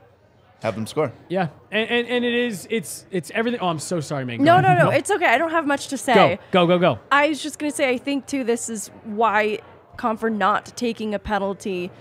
[0.61, 1.13] have them score.
[1.29, 1.49] yeah.
[1.71, 3.59] And, and, and it is, it's, it's everything.
[3.61, 4.43] Oh, I'm so sorry, Megan.
[4.43, 4.89] No, Go no, no.
[4.89, 5.25] It's okay.
[5.25, 6.39] I don't have much to say.
[6.51, 6.99] Go, go, go, go.
[7.11, 9.59] I was just gonna say, I think too, this is why
[9.97, 11.91] Compher not taking a penalty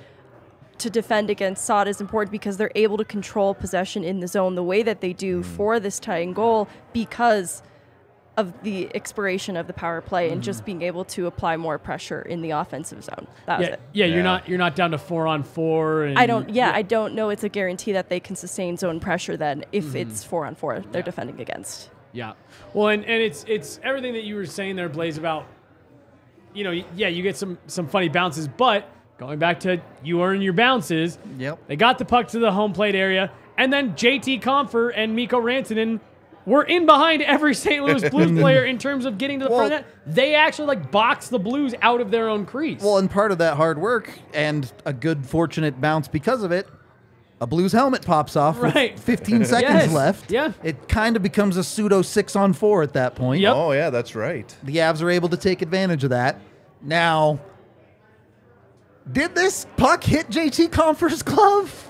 [0.78, 4.54] to defend against Saad is important because they're able to control possession in the zone
[4.54, 5.44] the way that they do mm.
[5.44, 7.62] for this tying goal because
[8.38, 10.66] of the expiration of the power play and just mm-hmm.
[10.66, 13.26] being able to apply more pressure in the offensive zone.
[13.46, 13.80] That was Yeah, it.
[13.92, 14.22] yeah, you're Yeah.
[14.22, 16.04] not you're not down to four on four.
[16.04, 16.48] And I don't.
[16.48, 17.30] Yeah, I don't know.
[17.30, 19.36] It's a guarantee that they can sustain zone pressure.
[19.36, 19.96] Then, if mm-hmm.
[19.96, 21.90] it's four on four, they're defending against.
[22.12, 22.34] Yeah.
[22.74, 25.44] Well, and, and it's it's everything that you were saying there, Blaze, about
[26.54, 30.40] you know, yeah, you get some some funny bounces, but going back to you earn
[30.40, 31.18] your bounces.
[31.38, 31.58] Yep.
[31.66, 35.40] They got the puck to the home plate area, and then JT Compher and Mikko
[35.40, 35.98] Rantanen
[36.48, 37.84] were in behind every St.
[37.84, 39.86] Louis Blues player in terms of getting to the front of Well- net.
[40.14, 42.80] They actually like boxed the Blues out of their own crease.
[42.82, 46.66] Well, and part of that hard work and a good fortunate bounce because of it,
[47.40, 48.94] a Blues helmet pops off Right.
[48.94, 49.92] with 15 seconds Yes.
[49.92, 50.30] left.
[50.30, 50.52] Yeah.
[50.64, 53.40] It kind of becomes a pseudo six on four at that point.
[53.42, 53.54] Yep.
[53.54, 54.52] Oh yeah, that's right.
[54.64, 56.40] The Avs are able to take advantage of that.
[56.82, 57.38] Now,
[59.10, 61.87] did this puck hit JT Compher's glove?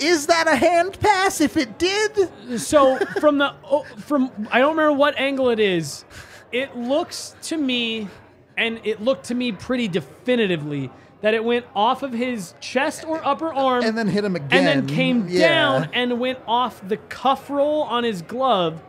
[0.00, 1.40] Is that a hand pass?
[1.40, 6.04] If it did, So from the oh, from I don't remember what angle it is.
[6.52, 8.08] It looks to me,
[8.56, 13.20] and it looked to me pretty definitively that it went off of his chest or
[13.24, 15.48] upper arm, and then hit him again, and then came Yeah.
[15.48, 18.82] down and went off the cuff roll on his glove.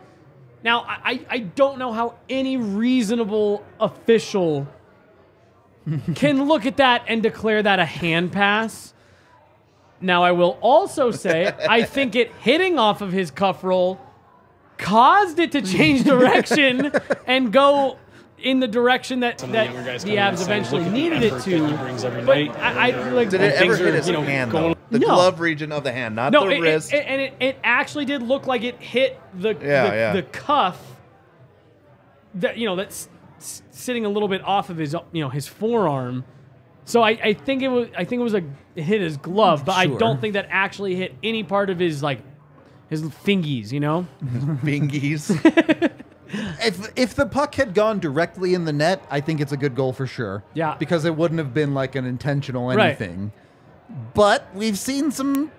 [0.64, 4.66] Now I I- I don't know how any reasonable official
[6.14, 8.94] can look at that and declare that a hand pass.
[10.02, 14.00] Now, I will also say, I think it hitting off of his cuff roll
[14.76, 16.92] caused it to change direction
[17.26, 17.98] and go
[18.38, 21.32] in the direction that, Some that the the Avs eventually "Look at the needed it
[21.32, 21.76] effort that he to.
[21.78, 24.22] brings every But night." I, I like Did it ever things hit his you know,
[24.22, 24.78] hand going- though?
[24.90, 25.06] The No.
[25.06, 26.92] glove region of the hand, not No, the it, wrist.
[26.92, 30.12] It, it- and it, it actually did look like it hit the Yeah, the, yeah.
[30.14, 30.80] the cuff.
[32.34, 36.24] That you know that's sitting a little bit off of his you know his forearm.
[36.84, 39.64] So I, I think it was I think it was a it hit his glove,
[39.64, 39.98] but I Sure.
[39.98, 42.20] don't think that actually hit any part of his like
[42.88, 43.72] his fingies.
[43.72, 44.06] You know.
[44.24, 45.30] Bingies.
[46.64, 49.74] if if the puck had gone directly in the net, I think it's a good
[49.74, 50.42] goal for sure.
[50.54, 50.76] Yeah.
[50.78, 52.78] because it wouldn't have been like an intentional Right.
[52.88, 53.32] anything.
[54.14, 55.50] But we've seen some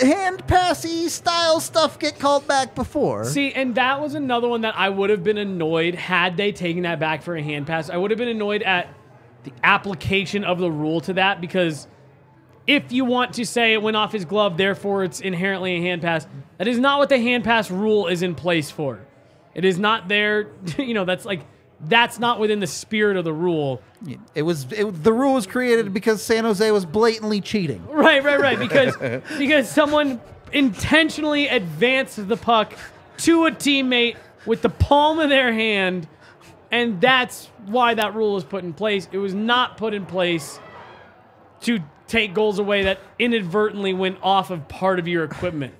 [0.00, 3.24] hand passy style stuff get called back before.
[3.24, 6.82] See, and that was another one that I would have been annoyed had they taken
[6.82, 7.90] that back for a hand pass.
[7.90, 8.88] I would have been annoyed at
[9.44, 11.86] the application of the rule to that because
[12.66, 16.02] if you want to say it went off his glove, therefore it's inherently a hand
[16.02, 16.26] pass,
[16.58, 19.00] that is not what the hand pass rule is in place for.
[19.54, 20.48] It is not there,
[20.78, 21.40] you know, that's like,
[21.80, 23.82] that's not within the spirit of the rule.
[24.34, 27.86] It was it, the rule was created because San Jose was blatantly cheating.
[27.88, 28.58] Right, right, right.
[28.58, 28.96] Because
[29.38, 30.20] because someone
[30.52, 32.74] intentionally advanced the puck
[33.18, 36.08] to a teammate with the palm of their hand,
[36.70, 39.08] and that's why that rule was put in place.
[39.12, 40.58] It was not put in place
[41.62, 41.80] to
[42.14, 45.74] take goals away that inadvertently went off of part of your equipment.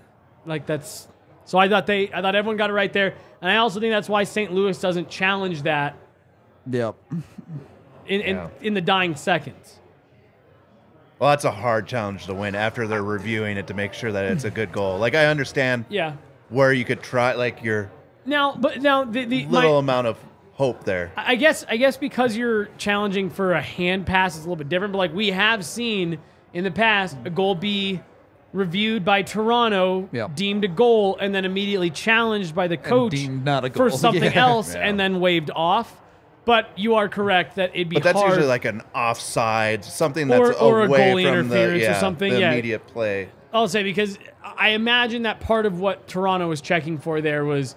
[0.44, 1.07] Like that's
[1.44, 3.14] so I thought they I thought everyone got it right there.
[3.40, 4.53] And I also think that's why St.
[4.53, 5.97] Louis doesn't challenge that
[6.70, 6.97] Yep.
[8.07, 8.49] in, in, Yeah.
[8.62, 9.79] in the dying seconds.
[11.20, 14.25] well, that's a hard challenge to win after they're reviewing it to make sure that
[14.25, 14.99] it's a good goal.
[14.99, 16.14] Like I understand Yeah.
[16.49, 17.90] where you could try like your
[18.27, 20.18] Now, but now the, the my- little amount of
[20.55, 21.12] hope there.
[21.17, 24.69] I guess I guess because you're challenging for a hand pass is a little bit
[24.69, 26.19] different, but like we have seen
[26.53, 28.01] in the past a goal be
[28.53, 30.37] reviewed by Toronto, Yep.
[30.37, 34.23] deemed a goal, and then immediately challenged by the coach deemed not a for something
[34.23, 34.47] Yeah.
[34.47, 36.01] else, and then waved off.
[36.45, 38.29] But you are correct that it'd be But that's hard.
[38.33, 41.79] usually like an offside, something Or- that's or a away goalie from interference or the,
[41.85, 42.53] yeah, something, the yeah.
[42.53, 43.29] immediate play.
[43.53, 44.19] I'll say because
[44.57, 47.75] I imagine that part of what Toronto was checking for there was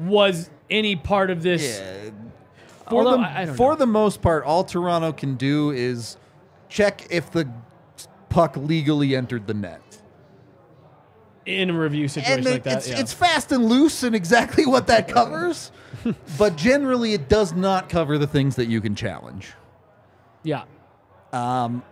[0.00, 1.78] was any part of this.
[2.88, 3.76] For Although, the I- I for know.
[3.76, 6.16] the most part, all Toronto can do is
[6.68, 7.48] check if the
[8.28, 9.80] puck legally entered the net.
[11.46, 12.76] in a review situation and like it- that.
[12.78, 12.98] it's yeah.
[12.98, 15.70] it's fast and loose and exactly what that covers.
[16.38, 19.52] but generally, it does not cover the things that you can challenge.
[20.42, 20.64] yeah.
[21.32, 21.82] Um,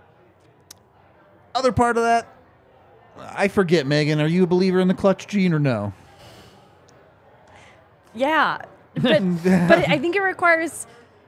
[1.54, 2.27] other part of that,
[3.18, 3.87] I forget.
[3.87, 5.92] Megan, are you a believer in the clutch gene or no?
[8.15, 8.58] Yeah,
[8.94, 10.87] but but I think it requires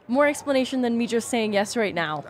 [0.09, 2.25] more explanation than me just saying yes right now.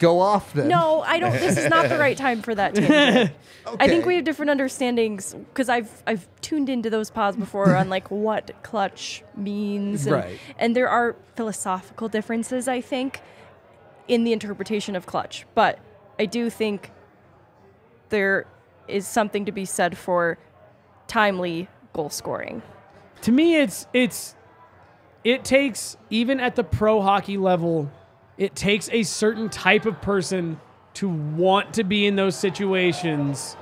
[0.00, 0.66] Go off then.
[0.68, 1.32] No, I don't.
[1.32, 2.74] This is not the right time for that.
[2.74, 3.30] Tangent.
[3.80, 7.88] I think we have different understandings because I've I've tuned into those pods before on
[7.88, 10.38] like what clutch means, and, Right.
[10.58, 12.66] and there are philosophical differences.
[12.68, 13.20] I think
[14.08, 15.78] in the interpretation of clutch, but
[16.18, 16.90] I do think
[18.08, 18.46] there
[18.88, 20.38] is something to be said for
[21.08, 22.62] timely goal scoring.
[23.26, 24.36] To me it's it's
[25.24, 27.90] it takes even at the pro hockey level
[28.38, 30.60] it takes a certain type of person
[30.94, 33.56] to want to be in those situations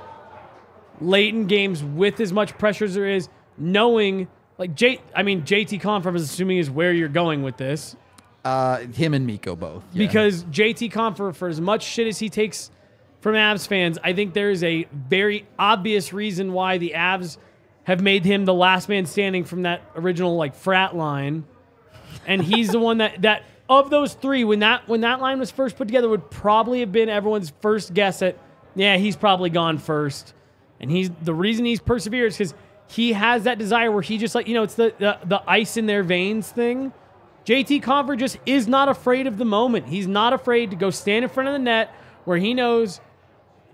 [1.01, 4.27] late in games with as much pressure as there is, knowing
[4.59, 7.95] like J I mean JT Conf I'm assuming is where you're going with this.
[8.43, 9.83] Uh, him and Mikko both.
[9.93, 10.05] yeah.
[10.05, 12.69] Because JT Compher, for as much shit as he takes
[13.19, 17.39] from Avs fans, I think there is a very obvious reason why the Avs
[17.85, 21.45] have made him the last man standing from that original like frat line.
[22.27, 25.51] And he's the one that that of those three, when that when that line was
[25.51, 28.37] first put together, would probably have been everyone's first guess at,
[28.75, 30.33] yeah, he's probably gone first.
[30.79, 32.53] And he's the reason he's persevered is because
[32.87, 35.77] he has that desire where he just like, you know, it's the, the the ice
[35.77, 36.93] in their veins thing.
[37.45, 39.87] JT Compher just is not afraid of the moment.
[39.87, 41.93] He's not afraid to go stand in front of the net
[42.25, 42.99] where he knows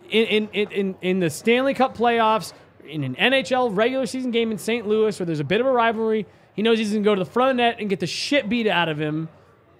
[0.09, 2.53] in in in, in the Stanley Cup playoffs,
[2.91, 4.87] in an NHL regular season game in St.
[4.87, 7.23] Louis where there's a bit of a rivalry, he knows he's going to go to
[7.23, 9.29] the front net and get the shit beat out of him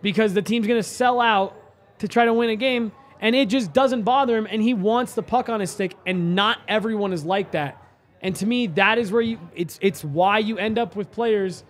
[0.02, 1.56] because the team's going to sell out
[2.00, 5.14] to try to win a game and it just doesn't bother him and he wants
[5.14, 7.78] the puck on his stick and not everyone is like that.
[8.22, 11.64] And to me that is where you it's it's why you end up with players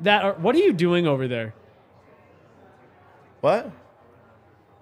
[0.00, 1.54] that are what are you doing over there?
[3.40, 3.70] What?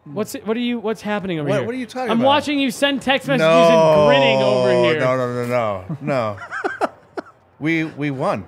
[0.04, 1.66] What's it, what are you what's happening over What- here?
[1.66, 2.26] what are you talking I'm about?
[2.26, 4.98] watching you send text messages No, and grinning over here.
[5.00, 6.88] No, no, no, no, no.
[7.60, 8.44] we we won.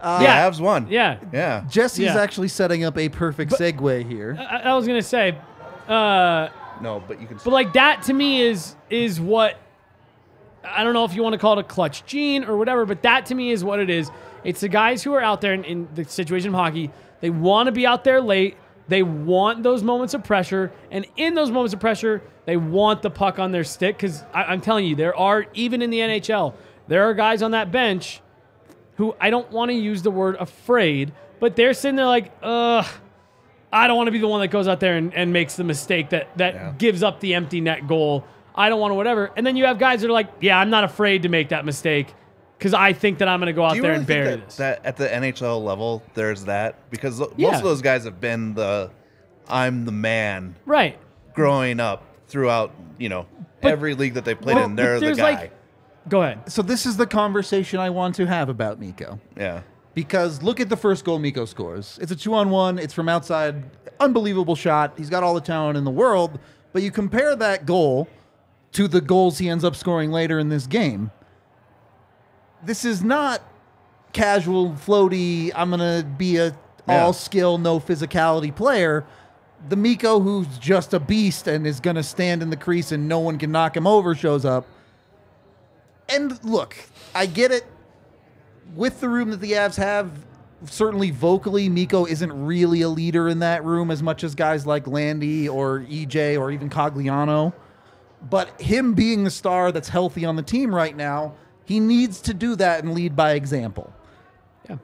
[0.00, 0.48] the yeah.
[0.48, 0.86] Avs won.
[0.90, 1.18] Yeah.
[1.32, 1.64] yeah.
[1.68, 2.20] Jesse's Yeah.
[2.20, 4.36] actually setting up a perfect segue here.
[4.38, 5.38] I, I was gonna say,
[5.88, 6.48] uh,
[6.82, 7.38] No, but you can.
[7.42, 9.56] but like that to me is is what
[10.62, 13.02] I don't know if you want to call it a clutch gene or whatever, but
[13.02, 14.10] that to me is what it is.
[14.44, 16.90] It's the guys who are out there in, in the situation of hockey.
[17.20, 18.56] They want to be out there late.
[18.90, 23.10] They want those moments of pressure, and in those moments of pressure, they want the
[23.10, 23.96] puck on their stick.
[23.96, 26.54] Because I'm telling you, there are even in the NHL,
[26.88, 28.20] there are guys on that bench
[28.96, 32.84] who I don't want to use the word afraid, but they're sitting there like, ugh.
[33.72, 35.62] I don't want to be the one that goes out there and, and makes the
[35.62, 36.72] mistake that that Yeah.
[36.76, 38.24] gives up the empty net goal.
[38.52, 39.30] I don't want to whatever.
[39.36, 41.64] And then you have guys that are like, yeah, I'm not afraid to make that
[41.64, 42.12] mistake
[42.60, 44.44] because I think that I'm going to go out there really and think bury that,
[44.44, 44.56] this.
[44.58, 47.48] that at the NHL level, there's that because lo- Yeah.
[47.52, 48.90] most of those guys have been the
[49.48, 50.98] "I'm the man" right.
[51.32, 52.72] growing up throughout.
[52.98, 53.26] You know,
[53.62, 55.30] But- every league that they played Well, in, but they're the there's, guy.
[55.32, 55.52] like-
[56.08, 56.50] Go ahead.
[56.52, 59.18] So this is the conversation I want to have about Mikko.
[59.38, 59.60] yeah,
[59.94, 61.98] Because look at the first goal Mikko scores.
[62.02, 62.78] It's a two on one.
[62.78, 63.64] It's from outside.
[64.00, 64.92] Unbelievable shot.
[64.98, 66.38] He's got all the talent in the world.
[66.72, 68.06] But you compare that goal
[68.72, 71.10] to the goals he ends up scoring later in this game.
[72.62, 73.42] This is not
[74.12, 76.54] casual, floaty, I'm going to be a
[76.88, 77.04] Yeah.
[77.04, 79.04] all skill, no physicality player.
[79.68, 83.06] The Mikko who's just a beast and is going to stand in the crease and
[83.08, 84.66] no one can knock him over shows up.
[86.08, 86.74] And look,
[87.14, 87.64] I get it
[88.74, 90.10] with the room that the Avs have,
[90.64, 94.86] certainly vocally, Mikko isn't really a leader in that room as much as guys like
[94.86, 97.52] Landy or EJ or even Cogliano.
[98.28, 101.34] But him being the star that's healthy on the team right now,
[101.64, 103.92] he needs to do that and lead by example.
[104.68, 104.78] Yeah.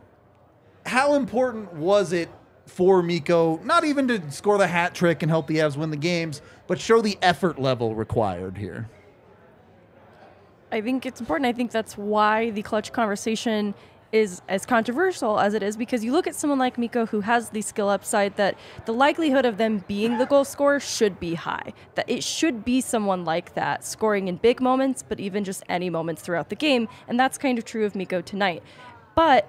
[0.84, 2.28] How important was it
[2.66, 5.96] for Mikko, not even to score the hat trick and help the Avs win the
[5.96, 8.88] games, but show the effort level required here?
[10.72, 11.46] I think it's important.
[11.46, 13.74] I think that's why the clutch conversation
[14.16, 17.50] is as controversial as it is because you look at someone like Mikko who has
[17.50, 18.56] the skill upside that
[18.86, 21.72] the likelihood of them being the goal scorer should be high.
[21.94, 25.90] That it should be someone like that scoring in big moments, but even just any
[25.90, 26.88] moments throughout the game.
[27.06, 28.62] And that's kind of true of Mikko tonight.
[29.14, 29.48] But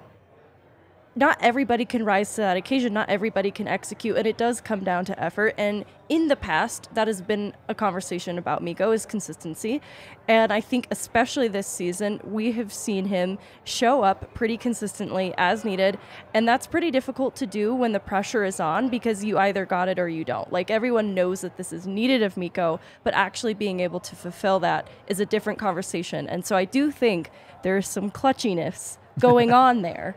[1.18, 2.94] not everybody can rise to that occasion.
[2.94, 5.52] Not everybody can execute, and it does come down to effort.
[5.58, 9.82] And in the past, that has been a conversation about Mikko is consistency.
[10.28, 15.64] And I think, especially this season, we have seen him show up pretty consistently as
[15.64, 15.98] needed.
[16.34, 19.88] And that's pretty difficult to do when the pressure is on because you either got
[19.88, 20.52] it or you don't.
[20.52, 24.60] Like everyone knows that this is needed of Mikko, but actually being able to fulfill
[24.60, 26.28] that is a different conversation.
[26.28, 27.32] And so I do think
[27.64, 30.14] there's some clutchiness going on there.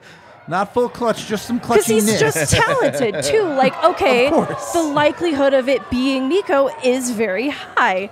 [0.47, 3.41] Not full clutch, just some Because he's just talented too.
[3.61, 8.09] Like, okay, the likelihood of it being Nico is very high.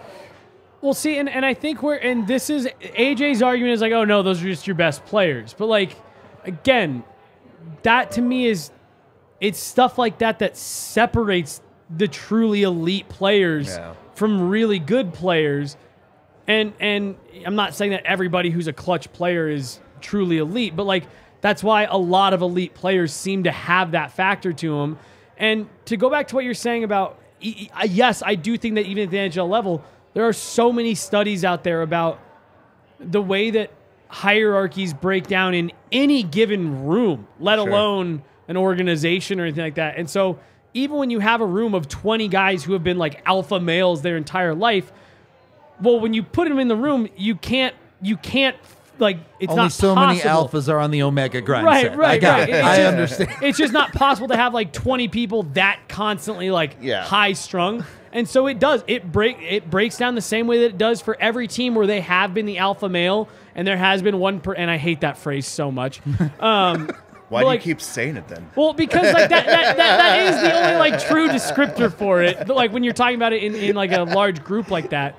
[0.81, 4.05] Well, see, and, and I think we're, and this is, AJ's argument is like, oh
[4.05, 5.53] no, those are just your best players.
[5.53, 5.95] But like,
[6.45, 7.03] again,
[7.83, 8.71] that to me is,
[9.41, 13.93] it's stuff like that that separates the truly elite players Yeah.
[14.13, 15.75] from really good players.
[16.47, 17.15] And, and
[17.45, 21.03] I'm not saying that everybody who's a clutch player is truly elite, but like,
[21.41, 24.97] that's why a lot of elite players seem to have that factor to them.
[25.37, 29.03] And to go back to what you're saying about, yes, I do think that even
[29.05, 29.83] at the NHL level,
[30.13, 32.19] there are so many studies out there about
[32.99, 33.71] the way that
[34.09, 37.69] hierarchies break down in any given room, let Sure.
[37.69, 39.97] alone an organization or anything like that.
[39.97, 40.39] And so,
[40.73, 44.01] even when you have a room of 20 guys who have been like alpha males
[44.01, 44.91] their entire life,
[45.81, 48.55] well, when you put them in the room, you can't you can't
[48.99, 50.59] like it's Only not so many possible.
[50.59, 51.97] alphas are on the Omega grind Right, set.
[51.97, 52.49] right, I got right.
[52.49, 52.55] it.
[52.55, 52.87] It's I just-
[53.19, 53.43] understand.
[53.43, 57.03] It's just not possible to have like 20 people that constantly like Yeah.
[57.03, 57.85] high strung.
[58.11, 58.83] And so it does.
[58.87, 61.85] It break it breaks down the same way that it does for every team where
[61.85, 65.01] they have been the alpha male and there has been one per and I hate
[65.01, 66.01] that phrase so much.
[66.39, 66.89] Um
[67.29, 68.49] Why do like- you keep saying it then?
[68.55, 72.47] well, because like that, that, that, that is the only like true descriptor for it.
[72.47, 75.15] Like when you're talking about it in, in like a large group like that.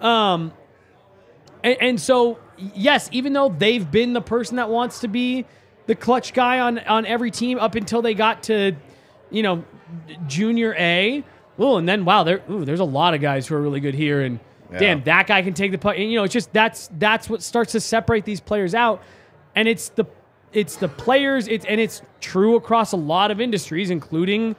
[0.00, 0.52] Um,
[1.62, 2.38] and, and so
[2.74, 5.46] yes, even though they've been the person that wants to be
[5.86, 8.76] the clutch guy on on every team up until they got to,
[9.30, 9.64] you know,
[10.26, 11.24] junior A.
[11.58, 13.94] Oh, and then wow, there ooh, there's a lot of guys who are really good
[13.94, 14.40] here, and
[14.78, 15.96] damn, that guy can take the puck.
[15.98, 19.02] And you know, it's just that's that's what starts to separate these players out,
[19.54, 20.04] and it's the
[20.52, 21.48] it's the players.
[21.48, 24.56] It's and it's true across a lot of industries, including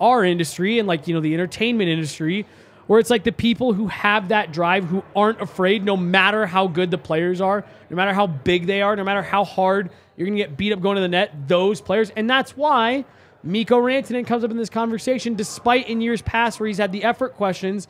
[0.00, 2.46] our industry and like you know the entertainment industry,
[2.86, 6.66] where it's like the people who have that drive, who aren't afraid, no matter how
[6.66, 10.26] good the players are, no matter how big they are, no matter how hard you're
[10.26, 11.48] gonna get beat up going to the net.
[11.48, 13.04] Those players, and that's why.
[13.42, 17.04] Mikko Rantanen comes up in this conversation, despite in years past where he's had the
[17.04, 17.86] effort questions.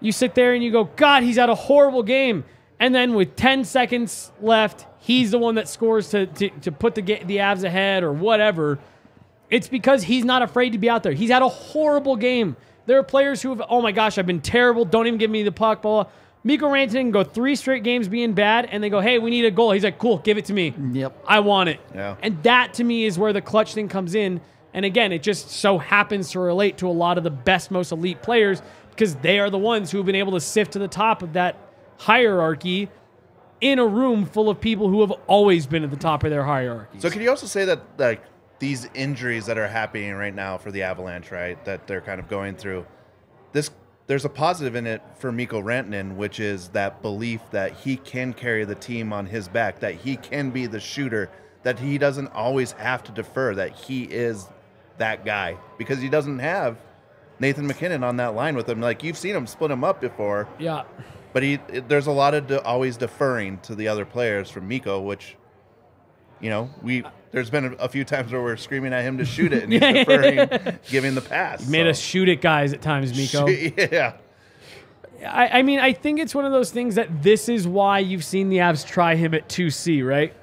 [0.00, 2.44] You sit there and you go, God, he's had a horrible game.
[2.78, 6.94] And then with 10 seconds left, he's the one that scores to, to, to put
[6.94, 8.78] the, the Avs ahead or whatever.
[9.50, 11.12] It's because he's not afraid to be out there.
[11.12, 12.56] He's had a horrible game.
[12.86, 14.84] There are players who have, oh my gosh, I've been terrible.
[14.84, 15.82] Don't even give me the puck.
[15.82, 16.12] Blah, blah.
[16.44, 19.44] Mikko Rantanen can go three straight games being bad, and they go, hey, we need
[19.44, 19.72] a goal.
[19.72, 20.72] He's like, cool, give it to me.
[20.92, 21.24] Yep.
[21.26, 21.80] I want it.
[21.92, 22.14] Yeah.
[22.22, 24.40] And that to me is where the clutch thing comes in.
[24.72, 27.90] And again, it just so happens to relate to a lot of the best, most
[27.90, 30.88] elite players because they are the ones who have been able to sift to the
[30.88, 31.56] top of that
[31.98, 32.88] hierarchy
[33.60, 36.44] in a room full of people who have always been at the top of their
[36.44, 37.00] hierarchy.
[37.00, 38.22] So can you also say that like
[38.58, 41.62] these injuries that are happening right now for the Avalanche, right?
[41.64, 42.86] That they're kind of going through.
[43.52, 43.70] This
[44.06, 48.32] there's a positive in it for Mikko Rantanen, which is that belief that he can
[48.32, 51.28] carry the team on his back, that he can be the shooter,
[51.64, 54.48] that he doesn't always have to defer, that he is
[54.98, 56.78] that guy because he doesn't have
[57.38, 58.80] Nathan MacKinnon on that line with him.
[58.80, 60.84] Like you've seen him split him up before, yeah.
[61.32, 61.56] but he
[61.88, 65.36] there's a lot of de- always deferring to the other players from Mikko, which
[66.40, 69.24] you know we there's been a, a few times where we're screaming at him to
[69.24, 71.68] shoot it and he's deferring, giving the pass.
[71.68, 71.90] Made so.
[71.90, 73.48] us shoot it, guys, at times, Mikko.
[73.92, 74.14] yeah,
[75.24, 78.24] I, I mean, I think it's one of those things that this is why you've
[78.24, 80.34] seen the Avs try him at 2C, right?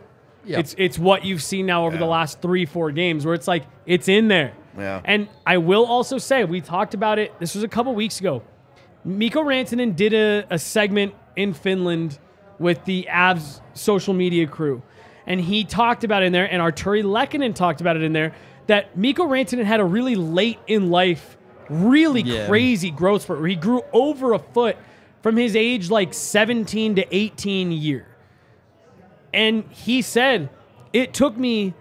[0.45, 0.59] Yeah.
[0.59, 3.63] It's it's what you've seen now over the last three, four games where it's like
[3.85, 4.53] it's in there.
[4.77, 5.01] Yeah.
[5.05, 8.41] And I will also say, we talked about it, this was a couple weeks ago.
[9.05, 12.19] Mikko Rantanen did a, a segment in Finland
[12.59, 14.81] with the Avs social media crew.
[15.25, 18.33] And he talked about it in there, and Artturi Lehkonen talked about it in there,
[18.67, 21.37] that Mikko Rantanen had a really late in life,
[21.69, 22.47] really Yeah.
[22.47, 24.77] crazy growth spurt where he grew over a foot
[25.21, 28.05] from his age like 17 to 18 year.
[29.33, 30.49] And he said,
[30.91, 31.73] it took me,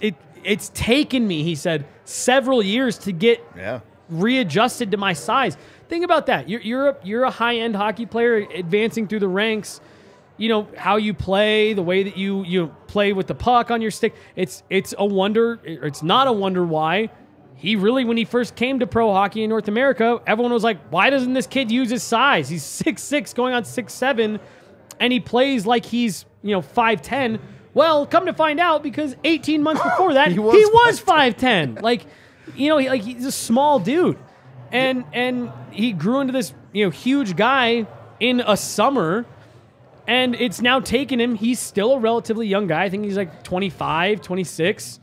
[0.00, 3.80] it, it's taken me, he said, several years to get yeah.
[4.08, 5.56] readjusted to my size.
[5.88, 6.48] Think about that.
[6.48, 9.80] You're you're a, you're a high end hockey player advancing through the ranks.
[10.36, 13.82] You know how you play, the way that you you play with the puck on
[13.82, 14.14] your stick.
[14.34, 15.60] It's it's a wonder.
[15.64, 17.10] It's not a wonder why
[17.62, 20.78] he really when he first came to pro hockey in North America, everyone was like,
[20.90, 22.48] why doesn't this kid use his size?
[22.48, 24.40] He's six six, going on six seven,
[24.98, 27.38] and he plays like he's you know five ten.
[27.72, 31.76] Well, come to find out, because 18 months before that, He was was, five ten.
[31.76, 32.04] Like,
[32.56, 34.18] you know, he, like he's a small dude,
[34.72, 37.86] and and he grew into this you know huge guy
[38.18, 39.24] in a summer,
[40.06, 41.34] and it's now taken him.
[41.34, 42.84] He's still a relatively young guy.
[42.84, 45.00] I think he's like 25, 26.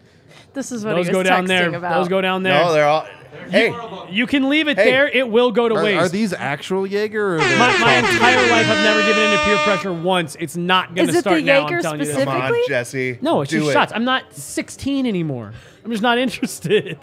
[0.54, 1.76] This is what Those he was go down texting there.
[1.76, 1.94] about.
[2.00, 2.64] Those go down there.
[2.64, 3.08] No, they're all.
[3.50, 3.74] Hey,
[4.10, 4.86] you can leave it Hey.
[4.92, 5.08] there.
[5.08, 6.00] It will go to Are, waste.
[6.02, 7.36] are these actual Jaeger?
[7.36, 8.14] Or are they my, my coffee?
[8.16, 10.36] entire life, I've never given into peer pressure once.
[10.40, 11.62] It's not going Is to it the start now.
[11.62, 12.16] Jaeger I'm telling you this.
[12.18, 12.62] come on, Specifically?
[12.68, 13.20] Jesse.
[13.22, 13.74] No, it's Do just it.
[13.74, 13.92] shots.
[13.96, 15.54] I'm not 16 anymore.
[15.86, 16.98] I'm just not interested.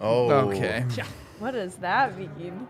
[0.00, 0.84] Oh, Okay.
[1.38, 2.66] What does that mean?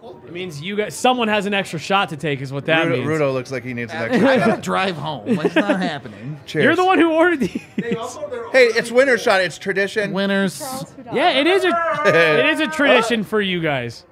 [0.00, 2.90] It means you got someone has an extra shot to take, is what that Rudo,
[2.98, 3.06] means.
[3.08, 5.40] Rudo looks like he needs an I extra gotta drive home.
[5.40, 6.38] It's not happening.
[6.46, 6.64] Cheers.
[6.64, 7.62] You're the one who ordered these.
[7.76, 7.96] Hey,
[8.66, 9.40] it's winner shot.
[9.40, 10.12] It's tradition.
[10.12, 10.60] Winners.
[11.12, 14.04] yeah, it is a it is a tradition for you guys.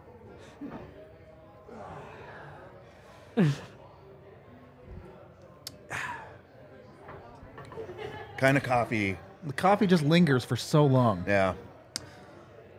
[8.37, 9.17] Kind of coffee.
[9.47, 11.25] The coffee just lingers for so long.
[11.27, 11.55] Yeah.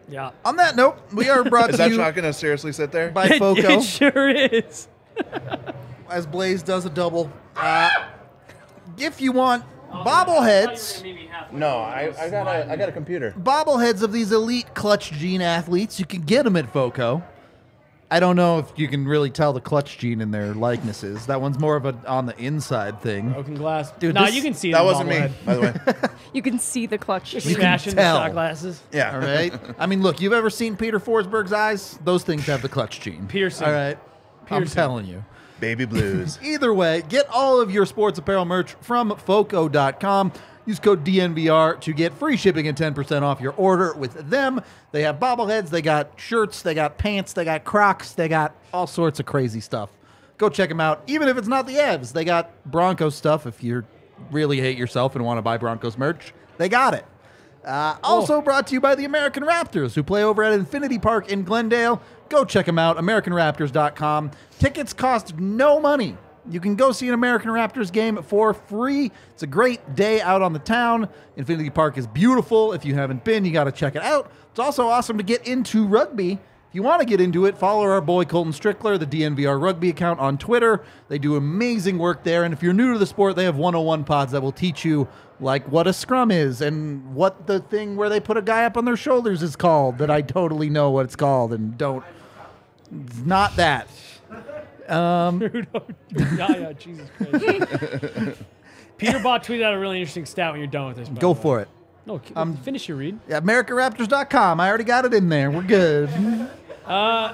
[0.09, 0.31] Yeah.
[0.45, 3.09] On that note, we are brought Is to that you shot gonna seriously sit there?
[3.11, 4.87] by It, Foco it sure is.
[6.09, 7.31] as Blaze does a double.
[7.55, 7.89] Uh,
[8.97, 11.03] if you want bobbleheads,
[11.51, 13.33] No, I, I got a I got a computer.
[13.37, 17.23] bobbleheads of these elite clutch gene athletes, you can get them at Foco.
[18.09, 21.25] I don't know if you can really tell the clutch gene in their likenesses.
[21.25, 23.33] That one's more of a on the inside thing.
[23.33, 23.91] Broken glass.
[23.91, 25.45] Dude, nah, this- you can see That the wasn't me, bobblehead.
[25.45, 26.09] by the way.
[26.33, 27.31] You can see the clutch.
[27.31, 28.17] Just You can smashing the tell.
[28.17, 28.81] shot glasses.
[28.91, 29.13] Yeah.
[29.13, 29.51] All right.
[29.79, 31.97] I mean, look, you've ever seen Peter Forsberg's eyes?
[32.03, 33.27] Those things have the clutch gene.
[33.27, 33.65] Piercing.
[33.65, 33.97] All right.
[34.43, 34.75] I'm Piercing.
[34.75, 35.25] telling you.
[35.59, 36.37] Baby blues.
[36.43, 40.31] Either way, get all of your sports apparel merch from foco.com.
[40.67, 44.61] Use code DNVR to get free shipping and 10% off your order with them.
[44.91, 48.85] They have bobbleheads, they got shirts, they got pants, they got Crocs, they got all
[48.85, 49.89] sorts of crazy stuff.
[50.37, 51.03] Go check them out.
[51.07, 53.47] Even if it's not the Avs, they got Broncos stuff.
[53.47, 53.85] If you
[54.29, 57.05] really hate yourself and want to buy Broncos merch, they got it.
[57.63, 61.29] Uh, also brought to you by the American Raptors, who play over at Infinity Park
[61.29, 62.01] in Glendale.
[62.27, 64.31] Go check them out, AmericanRaptors.com.
[64.59, 66.17] Tickets cost no money.
[66.49, 69.11] You can go see an American Raptors game for free.
[69.33, 71.09] It's a great day out on the town.
[71.35, 72.73] Infinity Park is beautiful.
[72.73, 74.31] If you haven't been, you got to check it out.
[74.51, 76.33] It's also awesome to get into rugby.
[76.33, 79.89] If you want to get into it, follow our boy Colton Strickler, the DNVR rugby
[79.89, 80.83] account on Twitter.
[81.07, 82.43] They do amazing work there.
[82.43, 85.07] And if you're new to the sport, they have 101 pods that will teach you
[85.39, 88.75] like what a scrum is and what the thing where they put a guy up
[88.75, 92.03] on their shoulders is called that I totally know what it's called and don't
[92.91, 93.87] it's not that.
[94.89, 95.41] Um,
[95.75, 95.81] oh,
[96.15, 98.41] yeah, yeah, Jesus Christ.
[98.97, 101.09] Peter Baugh tweeted out a really interesting stat when you're done with this.
[101.09, 101.41] Go the way.
[101.41, 101.67] for it.
[102.05, 103.19] No, k- um, finish your read.
[103.27, 104.59] Yeah, AmericanRaptors.com.
[104.59, 105.51] I already got it in there.
[105.51, 106.09] We're good.
[106.87, 107.33] Uh,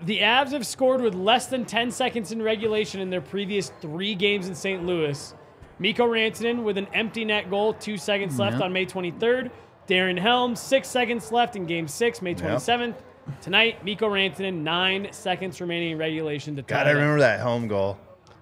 [0.00, 4.16] the Avs have scored with less than 10 seconds in regulation in their previous three
[4.16, 4.84] games in St.
[4.84, 5.32] Louis.
[5.78, 8.64] Mikko Rantanen with an empty net goal, two seconds left Yeah.
[8.64, 9.52] on May 23rd.
[9.86, 12.96] Darren Helm, six seconds left in game six, May 27th.
[13.40, 16.96] Tonight, Mikko Rantanen, nine seconds remaining in regulation to tie God, I it up.
[16.96, 17.98] remember that home goal.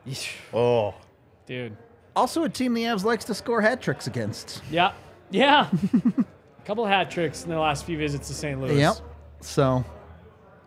[0.52, 0.94] Oh,
[1.46, 1.76] Dude.
[2.14, 4.62] Also, a team the Avs likes to score hat tricks against.
[4.70, 4.92] Yeah.
[5.30, 5.68] Yeah.
[5.94, 6.24] a
[6.64, 8.60] couple hat tricks in the last few visits to St.
[8.60, 8.78] Louis.
[8.78, 8.96] Yep.
[9.40, 9.84] So,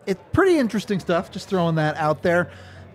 [0.06, 1.30] it's pretty interesting stuff.
[1.30, 2.50] Just throwing that out there.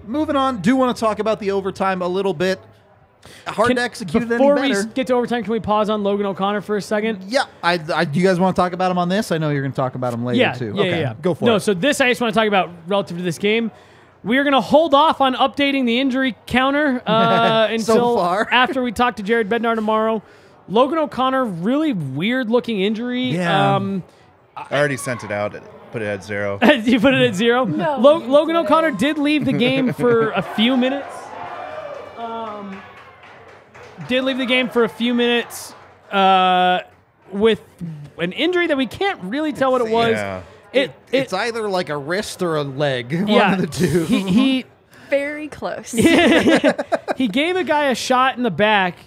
[0.05, 2.59] Moving on, do want to talk about the overtime a little bit.
[3.47, 6.03] Hard Can- to execute it before any we get to overtime, can we pause on
[6.03, 7.23] Logan O'Connor for a second?
[7.27, 9.31] yeah, I, I, do you guys want to talk about him on this?
[9.31, 10.73] I know you're going to talk about him later yeah, too.
[10.73, 11.13] Yeah, okay, yeah, yeah.
[11.21, 11.59] go for no, it.
[11.61, 13.71] so this I just want to talk about relative to this game.
[14.23, 18.47] We are going to hold off on updating the injury counter uh, until far.
[18.51, 20.21] after we talk to Jared Bednar tomorrow.
[20.67, 23.31] Logan O'Connor, really weird looking injury.
[23.31, 23.75] Yeah.
[23.75, 24.03] Um,
[24.55, 25.55] I already sent it out.
[25.91, 26.59] Put it at zero.
[26.83, 27.65] you put it at zero.
[27.65, 28.65] No, Lo- Logan didn't.
[28.67, 31.13] O'Connor did leave the game for a few minutes.
[32.17, 32.81] Um,
[34.07, 35.73] did leave the game for a few minutes
[36.11, 36.79] uh,
[37.31, 37.61] with
[38.17, 40.11] an injury that we can't really tell what it was.
[40.13, 40.43] Yeah.
[40.73, 40.93] It, it,
[41.23, 43.11] it's either like a wrist or a leg.
[43.27, 44.05] yeah, One of the two.
[44.05, 44.65] He, he
[45.09, 45.91] Very close.
[47.17, 48.97] he gave a guy a shot in the back,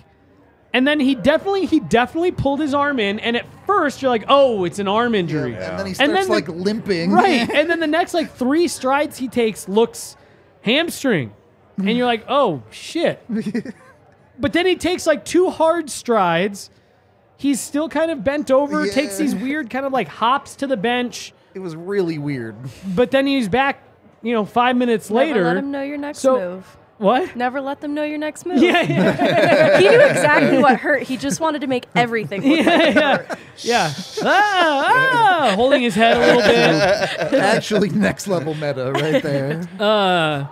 [0.74, 3.18] and then he definitely he definitely pulled his arm in.
[3.18, 5.54] And at first you're like, oh, it's an arm injury.
[5.54, 7.10] And then he And starts then the- like limping.
[7.10, 7.48] Right.
[7.48, 10.18] and then the next like three strides he takes looks
[10.60, 11.32] hamstring.
[11.78, 13.24] And you're like, oh shit.
[14.38, 16.70] But then he takes like two hard strides.
[17.36, 18.92] He's still kind of bent over, Yeah.
[18.92, 22.54] takes these weird kind of like hops to the bench, It was really weird.
[22.94, 23.82] but then he's back,
[24.22, 25.44] you know, five minutes Never later.
[25.44, 26.76] let him know your next So- move.
[26.98, 27.34] What?
[27.34, 28.62] Never let them know your next move.
[28.62, 31.02] Yeah, yeah, He knew exactly what hurt.
[31.02, 33.38] He just wanted to make everything look like it yeah, hurt.
[33.58, 33.92] yeah.
[34.22, 37.32] Ah, ah, holding his head a little bit.
[37.42, 39.68] Actually, next level meta right there.
[39.78, 40.46] Uh,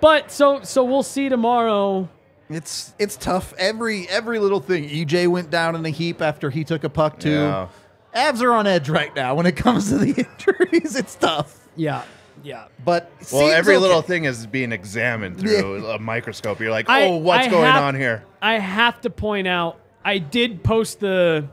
[0.00, 2.08] but so so we'll see tomorrow.
[2.50, 3.54] It's it's tough.
[3.58, 4.84] Every every little thing.
[4.88, 7.30] EJ went down in a heap after he took a puck too.
[7.30, 7.68] Yeah.
[8.14, 10.94] Avs are on edge right now when it comes to the injuries.
[10.94, 11.58] It's tough.
[11.74, 12.02] Yeah,
[12.44, 12.66] yeah.
[12.84, 13.82] But Well, every okay.
[13.82, 16.60] little thing is being examined through a microscope.
[16.60, 18.22] You're like, I- oh, what's I going have- on here?
[18.40, 21.48] I have to point out, I did post the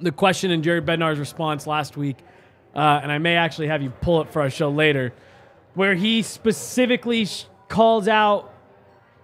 [0.00, 2.16] the question in Jerry Bednar's response last week,
[2.74, 5.12] uh, and I may actually have you pull it for our show later,
[5.74, 8.51] where he specifically sh- calls out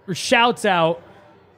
[0.09, 1.01] or shouts out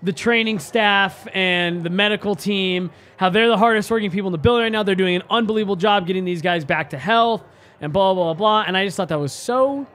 [0.03, 4.37] the training staff and the medical team, how they're the hardest working people in the
[4.37, 4.83] building right now.
[4.83, 7.43] They're doing an unbelievable job getting these guys back to health
[7.79, 8.63] and blah, blah, blah, blah.
[8.67, 9.87] And I just thought that was so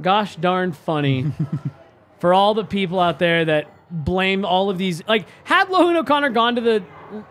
[0.00, 1.32] gosh darn funny
[2.18, 5.06] for all the people out there that blame all of these.
[5.08, 6.84] Like, had Logan O'Connor gone to the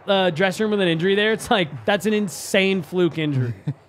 [0.08, 3.54] uh, dressing room with an injury there, it's like, that's an insane fluke injury.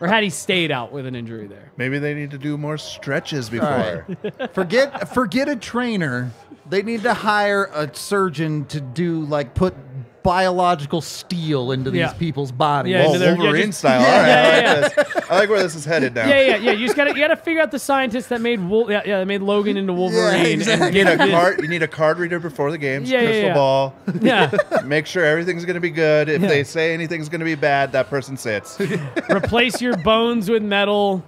[0.00, 1.72] or had he stayed out with an injury there.
[1.76, 4.06] Maybe they need to do more stretches before.
[4.22, 4.54] right.
[4.54, 6.30] forget forget a trainer.
[6.68, 9.74] They need to hire a surgeon to do like put
[10.22, 12.12] biological steel into these Yeah.
[12.12, 12.92] people's bodies.
[12.92, 14.00] Yeah, Oh, into their- yeah, Wolverine just- style.
[14.08, 15.30] Yeah, All right, yeah, I, yeah, like this.
[15.30, 16.26] I like where this is headed now.
[16.28, 16.72] Yeah, yeah, yeah.
[16.72, 19.26] You just gotta you gotta figure out the scientists that made Wol- yeah, yeah, that
[19.26, 20.46] made Logan into Wolverine.
[20.46, 20.86] exactly.
[20.88, 21.60] and You need a get card.
[21.62, 23.10] You need a card reader before the games.
[23.10, 23.54] Yeah, yeah, crystal yeah.
[23.54, 23.94] ball.
[24.20, 26.28] Yeah, Make sure everything's going to be good.
[26.28, 26.48] If Yeah.
[26.48, 28.78] they say anything's going to be bad, that person sits.
[29.30, 31.22] replace your bones with metal,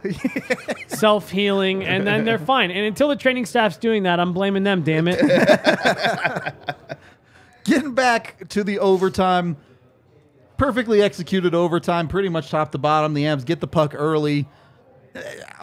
[0.88, 2.70] self healing, and then they're fine.
[2.70, 4.82] And until the training staff's doing that, I'm blaming them.
[4.82, 5.20] Damn it.
[7.70, 9.56] Getting back to the overtime,
[10.56, 13.14] perfectly executed overtime, pretty much top to bottom.
[13.14, 14.48] The Avs get the puck early.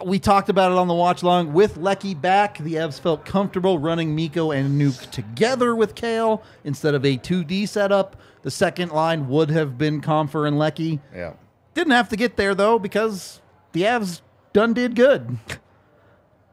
[0.02, 1.52] We talked about it on the watch long.
[1.52, 6.94] With Lecky back, the Avs felt comfortable running Mikko and Nuke together with Cale instead
[6.94, 8.16] of a 2D setup.
[8.40, 11.00] The second line would have been Compher and Lecky.
[11.14, 11.34] yeah.
[11.74, 13.42] Didn't have to get there though because
[13.72, 14.22] the Avs
[14.54, 15.36] done did good.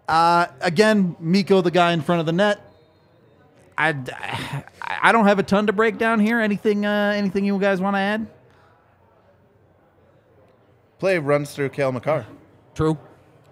[0.08, 2.60] Uh, again, Mikko, the guy in front of the net.
[3.78, 6.40] I, I don't have a ton to break down here.
[6.40, 8.28] Anything, uh, anything you guys want to add?
[11.00, 12.26] Play runs through Cale Makar.
[12.76, 12.98] True.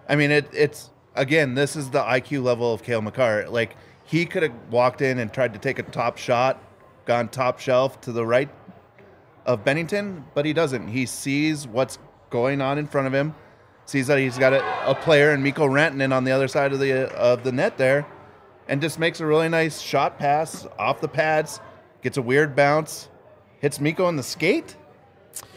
[0.08, 3.48] I mean, it, it's again, this is the IQ level of Cale Makar.
[3.48, 6.62] Like he could have walked in and tried to take a top shot,
[7.04, 8.48] gone top shelf to the right
[9.46, 10.88] of Binnington, but he doesn't.
[10.88, 11.98] He sees what's
[12.30, 13.34] going on in front of him,
[13.86, 16.80] sees that he's got a, a player and Mikko Rantanen on the other side of
[16.80, 18.06] the of the net there,
[18.68, 21.60] and just makes a really nice shot pass off the pads,
[22.02, 23.08] gets a weird bounce,
[23.60, 24.76] hits Mikko in the skate.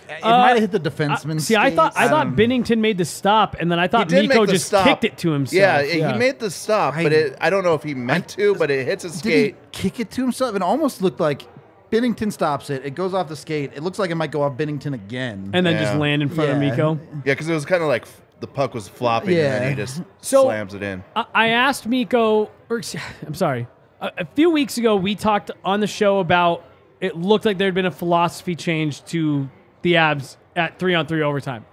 [0.10, 1.42] It might have hit the Uh, defenseman.
[1.42, 2.10] see, I thought I skates.
[2.12, 4.86] thought Binnington made the stop, and then I thought Mikko just stop.
[4.86, 5.60] kicked it to himself.
[5.60, 5.82] Yeah,
[6.12, 8.72] he made the stop, but I- it, I don't know if he meant to, but
[8.72, 9.56] it hits his Did skate.
[9.74, 10.56] he kick it to himself?
[10.56, 11.44] It almost looked like
[11.92, 12.86] Binnington stops it.
[12.86, 13.72] It goes off the skate.
[13.76, 15.50] It looks like it might go off Binnington again.
[15.54, 17.00] and then just land in front of Mikko.
[17.26, 19.76] Yeah, because it was kind of like f- the puck was flopping and then he
[19.76, 21.04] just So- slams it in.
[21.18, 22.82] I- I asked Mikko, or
[23.26, 23.68] I'm sorry,
[24.02, 26.66] a, a few weeks ago we talked on the show about
[27.00, 29.50] it looked like there had been a philosophy change to
[29.82, 31.66] the Avs at three on three overtime.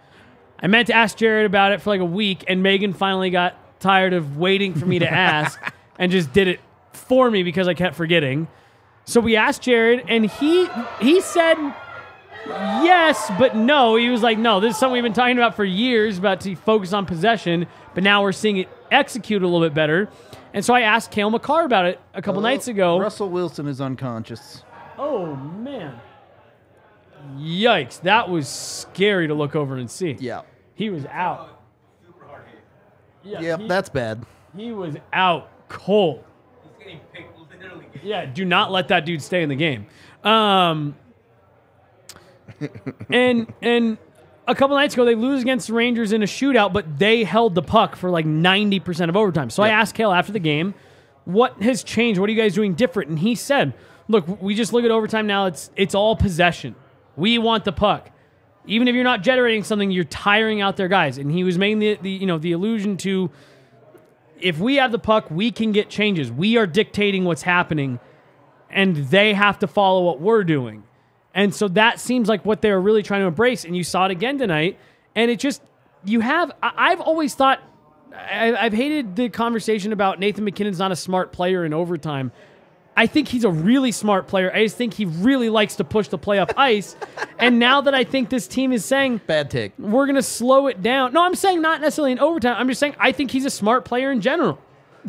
[0.58, 3.80] I meant to ask Jared about it for like a week, and Megan finally got
[3.80, 5.60] tired of waiting for me to ask
[5.98, 6.60] and just did it
[6.92, 8.48] for me because I kept forgetting.
[9.04, 10.68] So we asked Jared, and he
[11.00, 11.56] he said
[12.46, 13.96] yes, but no.
[13.96, 16.54] He was like, no, this is something we've been talking about for years about to
[16.54, 20.08] focus on possession, but now we're seeing it execute a little bit better.
[20.54, 22.98] And so I asked Cale Makar about it a couple nights ago.
[22.98, 24.62] Russell Wilson is unconscious.
[24.96, 26.00] Oh, man.
[27.36, 28.00] Yikes.
[28.02, 30.16] That was scary to look over and see.
[30.20, 30.42] Yeah.
[30.74, 31.60] He was out.
[33.24, 34.24] Yeah, Yep, he, that's bad.
[34.56, 36.24] he was out cold.
[38.02, 39.86] Yeah, do not let that dude stay in the game.
[40.24, 40.94] Um,
[43.10, 43.96] and and
[44.46, 47.54] a couple nights ago they lose against the Rangers in a shootout, but they held
[47.54, 49.50] the puck for like ninety percent of overtime.
[49.50, 50.74] So I asked Cale after the game,
[51.24, 52.20] "What has changed?
[52.20, 53.74] What are you guys doing different?" And he said,
[54.08, 55.46] "Look, we just look at overtime now.
[55.46, 56.74] It's it's all possession.
[57.16, 58.10] We want the puck."
[58.66, 61.18] Even if you're not generating something, you're tiring out their guys.
[61.18, 63.30] And he was making the, the you know the allusion to
[64.40, 66.30] if we have the puck, we can get changes.
[66.30, 67.98] We are dictating what's happening,
[68.70, 70.84] and they have to follow what we're doing.
[71.34, 73.64] And so that seems like what they're really trying to embrace.
[73.64, 74.78] And you saw it again tonight.
[75.16, 75.62] And it just,
[76.04, 77.60] you have, I- I've always thought,
[78.14, 82.30] I, I've hated the conversation about Nathan MacKinnon's not a smart player in overtime.
[82.96, 84.52] I think he's a really smart player.
[84.54, 86.94] I just think he really likes to push the play up ice.
[87.40, 89.72] and now that I think this team is saying, Bad take.
[89.78, 91.12] we're going to slow it down.
[91.12, 92.54] No, I'm saying not necessarily in overtime.
[92.56, 94.60] I'm just saying I think he's a smart player in general.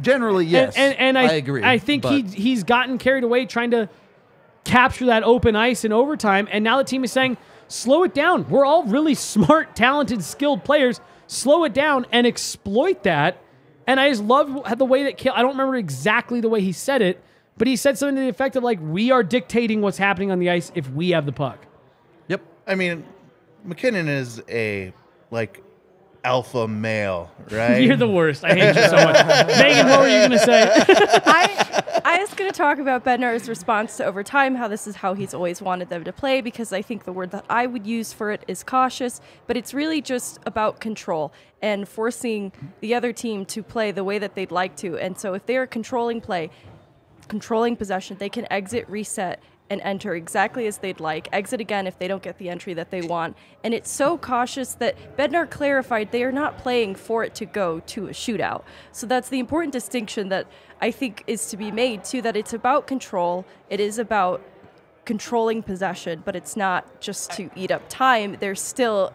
[0.02, 0.76] Generally, yes.
[0.76, 1.64] And, and, and I, agree.
[1.64, 3.88] I think but he he's gotten carried away trying to
[4.66, 6.48] capture that open ice in overtime.
[6.52, 7.38] And now the team is saying,
[7.70, 8.50] slow it down.
[8.50, 11.00] We're all really smart, talented, skilled players.
[11.28, 13.42] Slow it down and exploit that.
[13.88, 16.72] And I just love the way that Cale, I don't remember exactly the way he
[16.72, 17.24] said it,
[17.58, 20.40] but he said something to the effect of like, we are dictating what's happening on
[20.40, 21.66] the ice if we have the puck.
[22.28, 22.42] Yep.
[22.68, 23.06] I mean,
[23.64, 24.92] MacKinnon is a
[25.32, 25.62] like
[26.26, 27.82] alpha male, right?
[27.82, 28.44] You're the worst.
[28.44, 29.26] I hate you so much.
[29.48, 30.64] Megan, what were you going to say?
[31.26, 35.14] I, I was going to talk about Bednar's response to overtime, how this is how
[35.14, 38.12] he's always wanted them to play, because I think the word that I would use
[38.12, 42.52] for it is cautious, but it's really just about control and forcing
[42.82, 44.98] the other team to play the way that they'd like to.
[44.98, 46.50] And so if they are controlling play,
[47.28, 51.98] controlling possession, they can exit, reset, and enter exactly as they'd like, exit again if
[51.98, 53.36] they don't get the entry that they want.
[53.64, 57.80] And it's so cautious that Bednar clarified they are not playing for it to go
[57.82, 58.64] to a shootout.
[58.92, 60.48] So that's the important distinction that
[60.82, 64.42] I think is to be made too that it's about control, it is about
[65.06, 68.38] controlling possession, but it's not just to eat up time.
[68.40, 69.14] There's still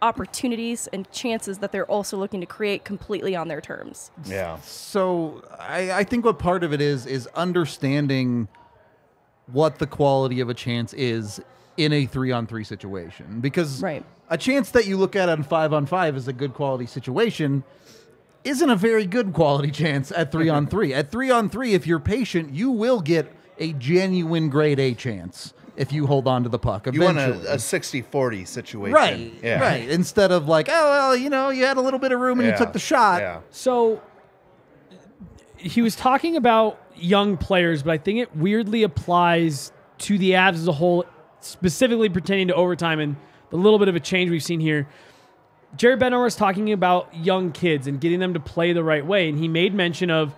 [0.00, 4.12] opportunities and chances that they're also looking to create completely on their terms.
[4.24, 4.60] yeah.
[4.60, 8.46] So I, I think what part of it is is understanding
[9.52, 11.40] what the quality of a chance is
[11.76, 13.40] in a three on three situation.
[13.40, 14.04] Because Right.
[14.28, 17.64] a chance that you look at on five on five is a good quality situation
[18.44, 20.94] isn't a very good quality chance at three on three.
[20.94, 25.52] At three on three, if you're patient, you will get a genuine grade A chance
[25.76, 26.86] if you hold on to the puck.
[26.92, 27.46] You want eventually.
[27.46, 28.92] a, a 60-40 situation.
[28.94, 29.60] Right, Yeah.
[29.60, 29.88] right.
[29.88, 32.48] Instead of like, oh well, you know, you had a little bit of room and
[32.48, 32.54] Yeah.
[32.54, 33.20] you took the shot.
[33.20, 33.40] Yeah.
[33.50, 34.00] So
[35.56, 40.54] he was talking about young players, but I think it weirdly applies to the Avs
[40.54, 41.04] as a whole,
[41.40, 43.16] specifically pertaining to overtime and
[43.50, 44.88] the little bit of a change we've seen here.
[45.76, 49.28] Jared Bednar was talking about young kids and getting them to play the right way,
[49.28, 50.34] and he made mention of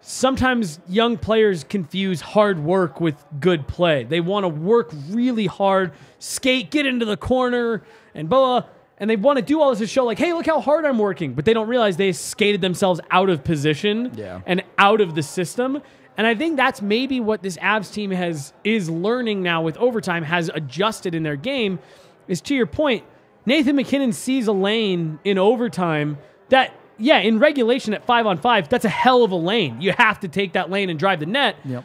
[0.00, 4.04] sometimes young players confuse hard work with good play.
[4.04, 7.82] They want to work really hard, skate, get into the corner,
[8.14, 8.64] and blah,
[8.98, 10.98] and they want to do all this to show, like, hey, look how hard I'm
[10.98, 11.34] working.
[11.34, 14.40] But they don't realize they skated themselves out of position Yeah.
[14.46, 15.82] and out of the system.
[16.16, 20.22] And I think that's maybe what this Avs team has is learning now with overtime,
[20.22, 21.80] has adjusted in their game.
[22.28, 23.02] Is to your point,
[23.46, 26.16] Nathan MacKinnon sees a lane in overtime
[26.50, 29.80] that, yeah, in regulation at five on five, that's a hell of a lane.
[29.80, 31.56] You have to take that lane and drive the net.
[31.64, 31.84] Yep.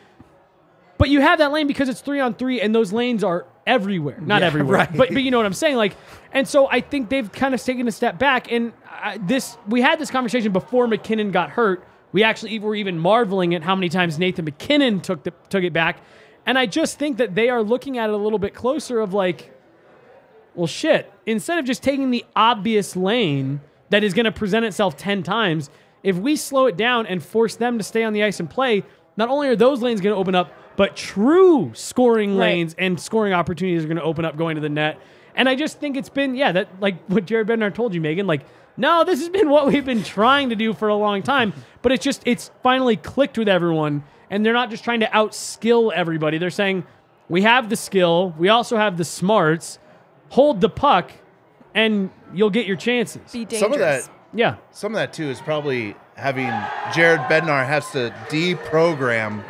[1.00, 4.20] But you have that lane because it's three on three, and those lanes are everywhere.
[4.22, 4.98] Not Yeah, everywhere, right.
[4.98, 5.76] but but you know what I'm saying.
[5.76, 5.96] Like,
[6.32, 8.52] and so I think they've kind of taken a step back.
[8.52, 11.86] And uh, this we had this conversation before MacKinnon got hurt.
[12.12, 15.74] We actually were even marveling at how many times Nathan MacKinnon took the, took it
[15.74, 16.00] back.
[16.46, 19.14] And I just think that they are looking at it a little bit closer of
[19.14, 19.54] like,
[20.56, 21.12] well, shit.
[21.28, 25.70] Instead of just taking the obvious lane that is going to present itself 10 times,
[26.02, 28.84] if we slow it down and force them to stay on the ice and play,
[29.18, 32.52] not only are those lanes going to open up, but true scoring Right.
[32.52, 34.98] lanes and scoring opportunities are going to open up going to the net.
[35.36, 38.28] And I just think it's been, yeah, that like what Jared Bednar told you, Megan.
[38.28, 38.42] Like,
[38.78, 41.92] no, this has been what we've been trying to do for a long time, but
[41.92, 44.04] it's just, it's finally clicked with everyone.
[44.30, 46.38] And they're not just trying to outskill everybody.
[46.38, 46.86] They're saying,
[47.28, 49.80] we have the skill, we also have the smarts,
[50.30, 51.12] hold the puck,
[51.74, 53.22] and you'll get your chances.
[53.32, 53.60] Be dangerous.
[53.60, 54.56] Some of that Yeah.
[54.72, 56.48] some of that too is probably having
[56.94, 59.44] Jared Bednar has to deprogram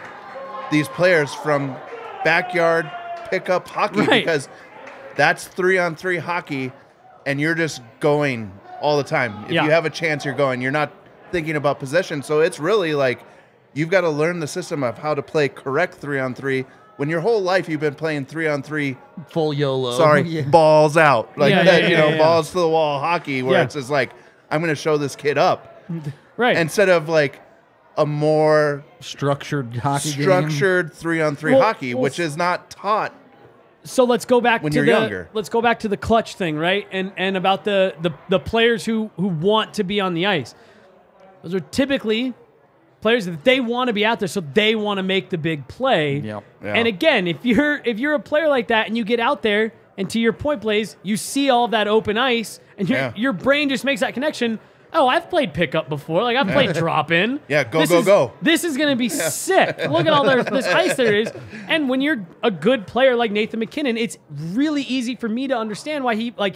[0.72, 1.76] these players from
[2.24, 2.90] backyard
[3.30, 4.24] pickup hockey Right.
[4.26, 4.48] because
[5.16, 6.72] that's three on three hockey
[7.26, 8.52] and you're just going
[8.82, 9.44] all the time.
[9.46, 9.66] If Yeah.
[9.66, 10.62] you have a chance, you're going.
[10.62, 10.92] You're not
[11.32, 12.24] thinking about possession.
[12.24, 13.20] So it's really like
[13.74, 16.66] you've got to learn the system of how to play correct three on three.
[16.98, 18.98] When your whole life you've been playing three on three
[19.30, 19.98] Full YOLO.
[19.98, 20.42] sorry, Yeah.
[20.44, 21.38] balls out.
[21.38, 22.18] Like Yeah, that, yeah, you yeah, know, yeah.
[22.18, 23.64] balls to the wall hockey where Yeah.
[23.66, 24.12] it's just like,
[24.52, 25.84] I'm gonna show this kid up.
[26.38, 26.56] Right.
[26.56, 27.42] Instead of like
[27.98, 30.22] a more Structured hockey game.
[30.22, 33.14] structured three on three Well- hockey, well, which is not taught.
[33.84, 35.30] so let's go back When to you're the younger.
[35.34, 36.88] let's go back to the clutch thing, right?
[36.94, 40.56] And and about the the the players who who want to be on the ice.
[41.44, 42.34] Those are typically
[43.02, 45.68] players that they want to be out there, so they want to make the big
[45.68, 46.20] play.
[46.20, 46.44] Yep.
[46.64, 46.74] Yeah.
[46.74, 49.74] And again, if you're if you're a player like that and you get out there
[49.98, 53.14] and to your point, Blaze, you see all that open ice, and your Yeah.
[53.16, 54.60] your brain just makes that connection.
[54.92, 56.24] Oh, I've played pickup before.
[56.24, 57.40] Like I've played drop in.
[57.48, 58.34] Yeah, go, This go, is- go.
[58.42, 59.78] This is gonna be sick.
[59.90, 61.32] Look at all there, this ice there is.
[61.68, 65.56] And when you're a good player like Nathan MacKinnon, it's really easy for me to
[65.56, 66.56] understand why he like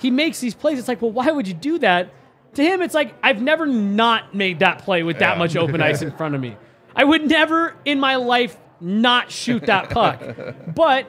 [0.00, 0.78] he makes these plays.
[0.78, 2.12] It's like, well, why would you do that?
[2.54, 6.02] To him, it's like I've never not made that play with that much open ice
[6.02, 6.56] in front of me.
[6.94, 10.22] I would never in my life not shoot that puck.
[10.74, 11.06] But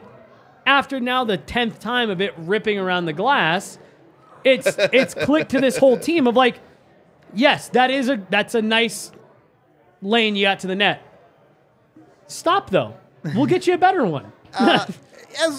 [0.66, 3.78] after now the tenth time of it ripping around the glass,
[4.46, 6.60] it's it's clicked to this whole team of like,
[7.34, 9.12] yes, that is a that's a nice
[10.02, 11.02] lane you got to the net.
[12.28, 12.96] Stop though.
[13.36, 14.32] We'll get you a better one.
[14.60, 14.92] as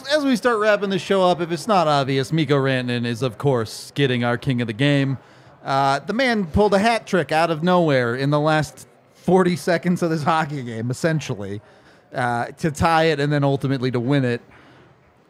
[0.09, 3.39] as we start wrapping the show up, if it's not obvious, Mikko Rantanen is of
[3.39, 5.19] course getting our king of the game.
[5.65, 10.01] Uh, the man pulled a hat trick out of nowhere in the last 40 seconds
[10.01, 11.61] of this hockey game, essentially,
[12.15, 14.41] uh, to tie it and then ultimately to win it.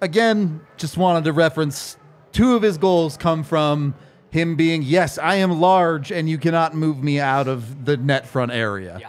[0.02, 1.96] Again, just wanted to reference
[2.36, 3.94] two of his goals come from
[4.30, 8.26] him being, yes, I am large and you cannot move me out of the net
[8.26, 9.00] front area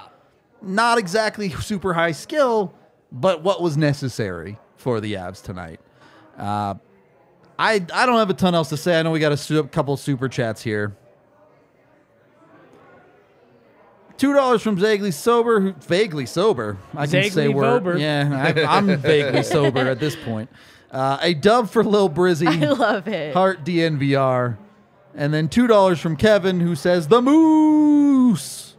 [0.62, 2.74] not exactly super high skill,
[3.12, 5.80] but what was necessary for the Avs tonight.
[6.38, 6.76] Uh,
[7.60, 9.00] I I don't have a ton else to say.
[9.00, 10.96] I know we got a su- couple super chats here.
[14.18, 16.78] Two dollars from Vaguely Sober, who vaguely sober.
[16.96, 18.00] I can say Vaguely we're Vober.
[18.00, 18.54] yeah.
[18.68, 20.50] I, I'm vaguely sober at this point.
[20.92, 22.48] Uh, a dub for Lil Brizzy.
[22.64, 23.34] I love it.
[23.34, 24.58] Heart DNVR.
[25.14, 28.76] And then $2 from Kevin who says the moose.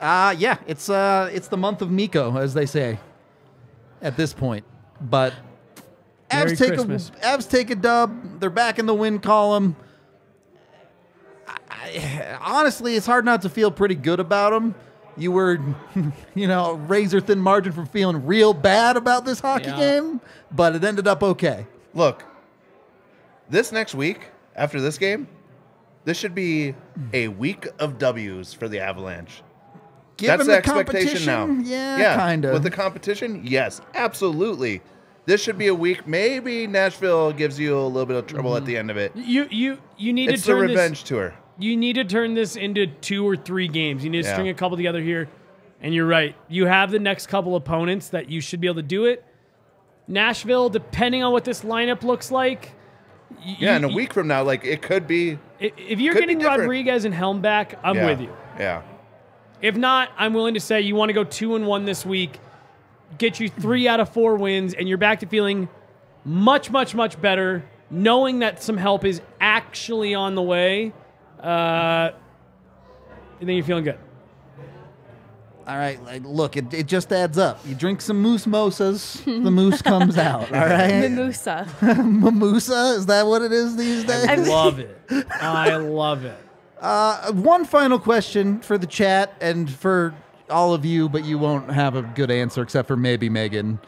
[0.00, 3.00] Uh yeah, it's uh it's the month of Mikko, as they say.
[4.00, 4.64] At this point.
[5.00, 5.34] But
[6.32, 7.10] Merry Avs take Christmas.
[7.22, 8.38] a Avs take a dub.
[8.40, 9.74] They're back in the win column.
[11.48, 14.74] I, I- honestly, it's hard not to feel pretty good about them.
[15.18, 15.58] You were,
[16.34, 19.78] you know, razor thin margin from feeling real bad about this hockey Yeah.
[19.78, 21.66] game, but it ended up okay.
[21.94, 22.24] Look,
[23.50, 25.28] this next week after this game,
[26.04, 26.74] this should be
[27.12, 29.42] a week of W's for the Avalanche.
[30.16, 31.46] Given That's the the expectation now.
[31.46, 32.52] competition, Yeah, kind of.
[32.54, 34.82] With the competition, yes, absolutely.
[35.26, 36.08] This should be a week.
[36.08, 38.66] Maybe Nashville gives you a little bit of trouble at mm.
[38.66, 39.12] the end of it.
[39.14, 41.08] You you you need It's to the turn revenge this.
[41.08, 41.34] tour.
[41.58, 44.04] You need to turn this into two or three games.
[44.04, 44.34] You need to Yeah.
[44.34, 45.28] string a couple together here.
[45.80, 46.34] And you're right.
[46.48, 49.24] You have the next couple opponents that you should be able to do it.
[50.06, 52.72] Nashville, depending on what this lineup looks like.
[53.44, 55.38] Yeah, in a week from now, like it could be.
[55.60, 56.40] If you're getting.
[56.40, 58.32] Rodriguez and Helm back, I'm yeah, with you.
[58.58, 58.82] Yeah.
[59.60, 62.38] If not, I'm willing to say you want to go two and one this week,
[63.18, 65.68] get you three out of four wins, and you're back to feeling
[66.24, 70.92] much, much, much better, knowing that some help is actually on the way.
[71.42, 72.10] Uh,
[73.40, 73.98] and then you're feeling good.
[75.66, 77.60] All right, like, look, it, it just adds up.
[77.66, 80.50] You drink some moose mosas, the moose comes out.
[80.50, 81.68] All right, Mimosa.
[81.82, 84.26] mimosa is that what it is these days?
[84.26, 84.98] I love it.
[85.30, 86.38] I love it.
[86.80, 90.14] Uh, one final question for the chat and for
[90.48, 93.78] all of you, but you won't have a good answer except for maybe Megan.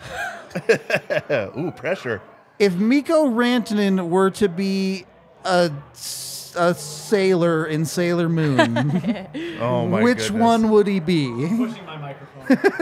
[1.56, 2.20] Ooh, pressure.
[2.58, 5.06] If Mikko Rantanen were to be
[5.46, 6.26] a, s-
[6.56, 8.60] a sailor in Sailor Moon,
[9.60, 10.02] Oh my god.
[10.04, 10.30] which goodness.
[10.30, 11.28] one would he be?
[11.28, 12.72] Pushing my microphone.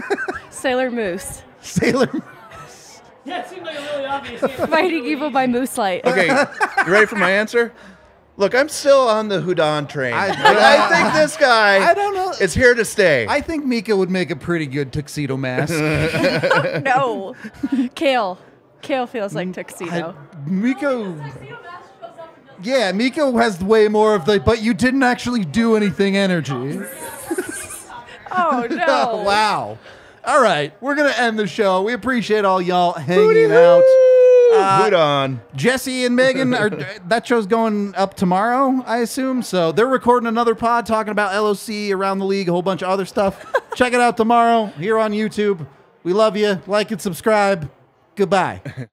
[0.51, 1.43] Sailor Moose.
[1.61, 2.09] Sailor.
[3.25, 4.67] yeah, it seemed like a really obvious answer.
[4.67, 6.05] Fighting evil by Mooselight.
[6.05, 6.27] Okay,
[6.87, 7.73] you ready for my answer?
[8.37, 10.15] Look, I'm still on the Hudon train.
[10.15, 12.31] I- but I think this guy I don't know.
[12.41, 13.27] is here to stay.
[13.29, 15.75] I think Mika would make a pretty good tuxedo mask.
[16.85, 17.35] no.
[17.97, 18.39] Cale.
[18.81, 20.17] Kale feels like tuxedo.
[20.47, 21.15] Mikko.
[22.63, 26.81] Yeah, Mikko has way more of the, but you didn't actually do anything energy.
[28.31, 29.23] oh no.
[29.27, 29.79] wow.
[30.25, 31.83] All right, we're going to end the show.
[31.83, 33.83] We appreciate all y'all hanging out.
[34.53, 35.41] Uh, Hudon.
[35.55, 36.71] Jesse and Megan are
[37.09, 39.43] that show's going up tomorrow, I assume.
[39.43, 42.89] So they're recording another pod talking about LOC around the league, a whole bunch of
[42.89, 43.45] other stuff.
[43.75, 45.67] Check it out tomorrow here on YouTube.
[46.03, 46.61] We love you.
[46.67, 47.71] Like and subscribe.
[48.17, 48.89] Goodbye.